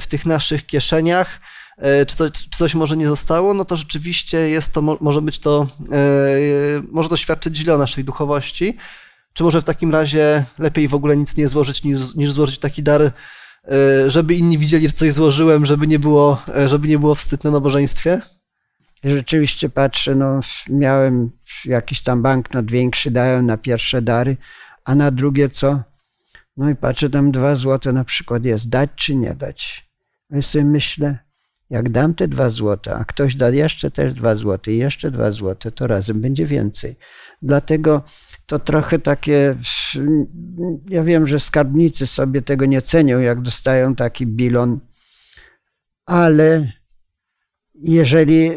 [0.00, 1.40] w tych naszych kieszeniach,
[1.78, 5.66] e, czy, czy coś może nie zostało, no to rzeczywiście jest to, może być to,
[6.90, 8.76] może to świadczyć źle o naszej duchowości.
[9.32, 12.82] Czy może w takim razie lepiej w ogóle nic nie złożyć, niż, niż złożyć taki
[12.82, 13.12] dar
[14.06, 18.20] żeby inni widzieli, coś złożyłem, żeby nie było, e, żeby nie było wstyd na nabożeństwie?
[19.04, 20.40] Rzeczywiście patrzę, no
[20.70, 21.30] miałem
[21.64, 24.36] jakiś tam banknot większy, dałem na pierwsze dary,
[24.84, 25.82] a na drugie co?
[26.56, 29.88] No i patrzę, tam dwa złote na przykład jest, dać czy nie dać?
[30.30, 31.18] No i sobie myślę,
[31.70, 35.30] jak dam te dwa złote, a ktoś da jeszcze też dwa złote i jeszcze dwa
[35.30, 36.96] złote, to razem będzie więcej.
[37.42, 38.02] Dlatego
[38.46, 39.56] to trochę takie,
[40.88, 44.80] ja wiem, że skarbnicy sobie tego nie cenią, jak dostają taki bilon,
[46.06, 46.72] ale
[47.74, 48.50] jeżeli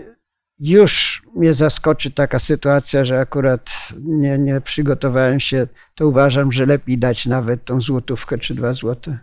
[0.59, 3.69] już mnie zaskoczy taka sytuacja, że akurat
[3.99, 9.19] nie, nie przygotowałem się, to uważam, że lepiej dać nawet tą złotówkę czy dwa złote.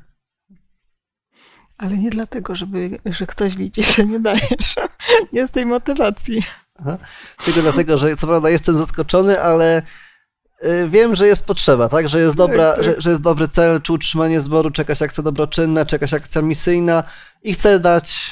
[1.79, 4.75] Ale nie dlatego, żeby, że ktoś widzi, że nie dajesz.
[5.33, 6.43] Nie z tej motywacji.
[6.75, 6.99] Aha.
[7.45, 9.83] Tylko dlatego, że co prawda jestem zaskoczony, ale
[10.89, 12.09] wiem, że jest potrzeba, tak?
[12.09, 12.85] Że jest, dobra, tak, tak.
[12.85, 16.43] Że, że, jest dobry cel, czy utrzymanie zboru, czy jakaś akcja dobroczynna, czy jakaś akcja
[16.43, 17.05] misyjna
[17.43, 18.31] i chcę dać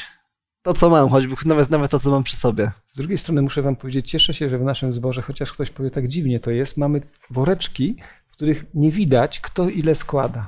[0.63, 2.71] to, co mam, choćby nawet, nawet to, co mam przy sobie.
[2.89, 5.91] Z drugiej strony muszę wam powiedzieć, cieszę się, że w naszym zborze, chociaż ktoś powie
[5.91, 7.01] tak dziwnie to jest, mamy
[7.31, 7.97] woreczki,
[8.29, 10.47] w których nie widać, kto ile składa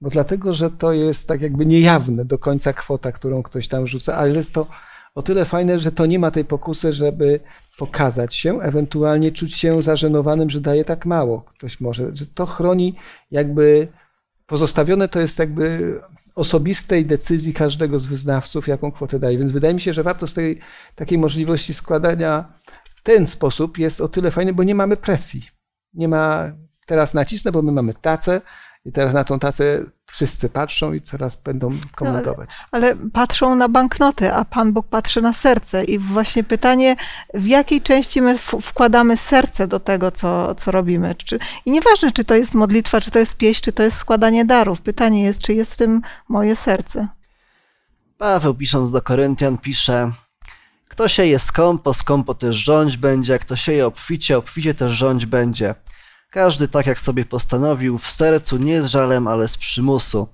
[0.00, 4.16] bo dlatego, że to jest tak jakby niejawne do końca kwota, którą ktoś tam rzuca,
[4.16, 4.66] ale jest to
[5.16, 7.40] o tyle fajne, że to nie ma tej pokusy, żeby
[7.78, 11.40] pokazać się, ewentualnie czuć się zażenowanym, że daje tak mało.
[11.40, 12.94] Ktoś może, że to chroni
[13.30, 13.88] jakby
[14.46, 16.00] pozostawione to jest jakby
[16.34, 19.38] osobistej decyzji każdego z wyznawców, jaką kwotę daje.
[19.38, 20.60] Więc wydaje mi się, że warto z tej
[20.94, 22.52] takiej możliwości składania
[23.02, 25.42] ten sposób jest o tyle fajny, bo nie mamy presji.
[25.94, 26.52] Nie ma
[26.86, 28.40] teraz nacisnę, bo my mamy tacę,
[28.86, 32.50] i teraz na tą tacę wszyscy patrzą i coraz będą komentować.
[32.50, 35.84] No, ale, ale, patrzą na banknoty, a Pan Bóg patrzy na serce.
[35.84, 36.96] I właśnie pytanie,
[37.34, 41.14] w jakiej części my wkładamy serce do tego, co, co robimy.
[41.14, 44.44] Czy, I nieważne, czy to jest modlitwa, czy to jest pieśń, czy to jest składanie
[44.44, 44.80] darów.
[44.80, 47.08] Pytanie jest, czy jest w tym moje serce.
[48.18, 50.10] Paweł pisząc do Koryntian pisze,
[50.88, 55.26] kto się je skąpo, skąpo też rządź będzie, a kto je obficie, obficie też rządź
[55.26, 55.74] będzie.
[56.36, 60.28] Każdy tak jak sobie postanowił, w sercu nie z żalem, ale z przymusu,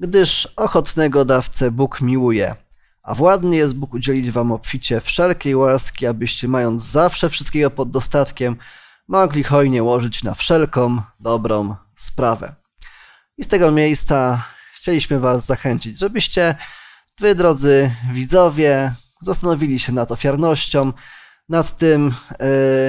[0.00, 2.54] gdyż ochotnego dawcę Bóg miłuje.
[3.02, 8.56] A władny jest Bóg udzielić wam obficie wszelkiej łaski, abyście mając zawsze wszystkiego pod dostatkiem,
[9.08, 12.54] mogli hojnie łożyć na wszelką dobrą sprawę.
[13.38, 14.44] I z tego miejsca
[14.74, 16.54] chcieliśmy was zachęcić, żebyście
[17.20, 18.92] wy, drodzy widzowie,
[19.22, 20.92] zastanowili się nad ofiarnością,
[21.48, 22.46] nad tym, e,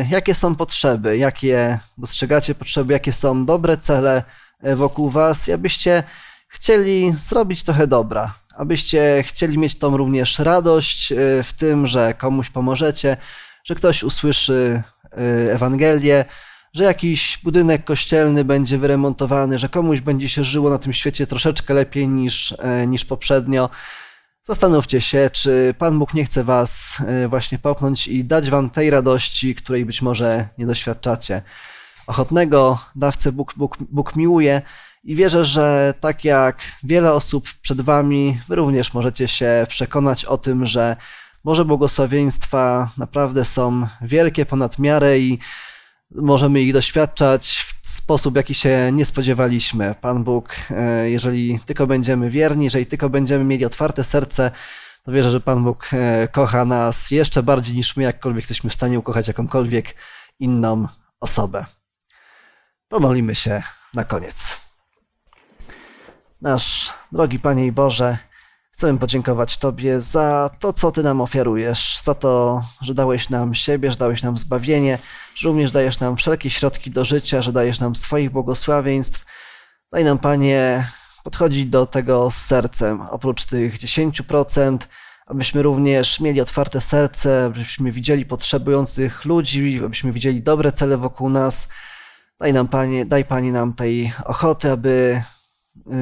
[0.09, 4.23] jakie są potrzeby, jakie dostrzegacie potrzeby, jakie są dobre cele
[4.61, 6.03] e, wokół Was abyście
[6.47, 12.49] chcieli zrobić trochę dobra, abyście chcieli mieć tą również radość y, w tym, że komuś
[12.49, 13.17] pomożecie,
[13.63, 14.81] że ktoś usłyszy
[15.51, 16.25] Ewangelię,
[16.73, 21.73] że jakiś budynek kościelny będzie wyremontowany, że komuś będzie się żyło na tym świecie troszeczkę
[21.73, 22.55] lepiej niż,
[22.87, 23.69] niż poprzednio.
[24.45, 28.89] Zastanówcie się, czy Pan Bóg nie chce Was y, właśnie popchnąć i dać Wam tej
[28.89, 31.41] radości, której być może nie doświadczacie.
[32.07, 34.61] Ochotnego dawcę Bóg, Bóg, Bóg miłuje
[35.03, 40.37] i wierzę, że tak jak wiele osób przed Wami, Wy również możecie się przekonać o
[40.37, 40.95] tym, że
[41.43, 45.39] Boże błogosławieństwa naprawdę są wielkie ponad miarę i
[46.16, 49.95] możemy ich doświadczać w sposób, jaki się nie spodziewaliśmy.
[50.01, 54.51] Pan Bóg, e, jeżeli tylko będziemy wierni, jeżeli tylko będziemy mieli otwarte serce,
[55.03, 58.74] to wierzę, że Pan Bóg e, kocha nas jeszcze bardziej niż my jakkolwiek jesteśmy w
[58.74, 59.95] stanie ukochać jakąkolwiek
[60.39, 60.88] inną
[61.20, 61.66] osobę.
[62.88, 64.57] Pomolimy się na koniec.
[66.41, 68.18] Nasz drogi Panie i Boże,
[68.74, 73.91] chcemy podziękować Tobie za to, co Ty nam ofiarujesz, za to, że dałeś nam siebie,
[73.91, 74.97] że dałeś nam zbawienie,
[75.36, 79.26] że również dajesz nam wszelkie środki do życia, że dajesz nam swoich błogosławieństw.
[79.91, 80.88] Daj nam, Panie,
[81.24, 84.78] podchodzić do tego z sercem, oprócz tych 10%,
[85.26, 91.67] abyśmy również mieli otwarte serce, abyśmy widzieli potrzebujących ludzi, abyśmy widzieli dobre cele wokół nas.
[92.39, 95.21] Daj nam, Panie, daj Panie nam tej ochoty, aby,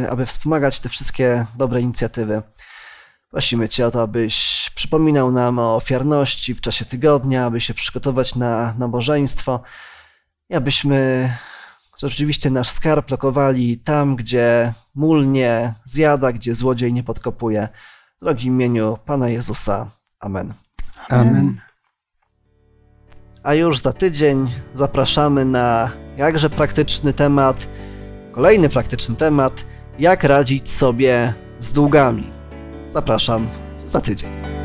[0.04, 2.42] y, aby wspomagać te wszystkie dobre inicjatywy.
[3.32, 8.36] Prosimy Cię o to, abyś przypominał nam o ofiarności w czasie tygodnia, aby się przygotować
[8.36, 9.62] na nabożeństwo
[10.50, 11.30] i abyśmy
[11.98, 17.70] rzeczywiście nasz skarb lokowali tam, gdzie mól nie zjada, gdzie złodziej nie podkopuje.
[18.18, 19.90] W drogim imieniu Pana Jezusa.
[20.20, 20.54] Amen.
[21.10, 21.62] Amen.
[23.44, 27.68] A już za tydzień zapraszamy na jakże praktyczny temat,
[28.32, 29.66] kolejny praktyczny temat,
[30.00, 32.41] jak radzić sobie z długami.
[32.92, 33.48] Zapraszam
[33.86, 34.61] za tydzień.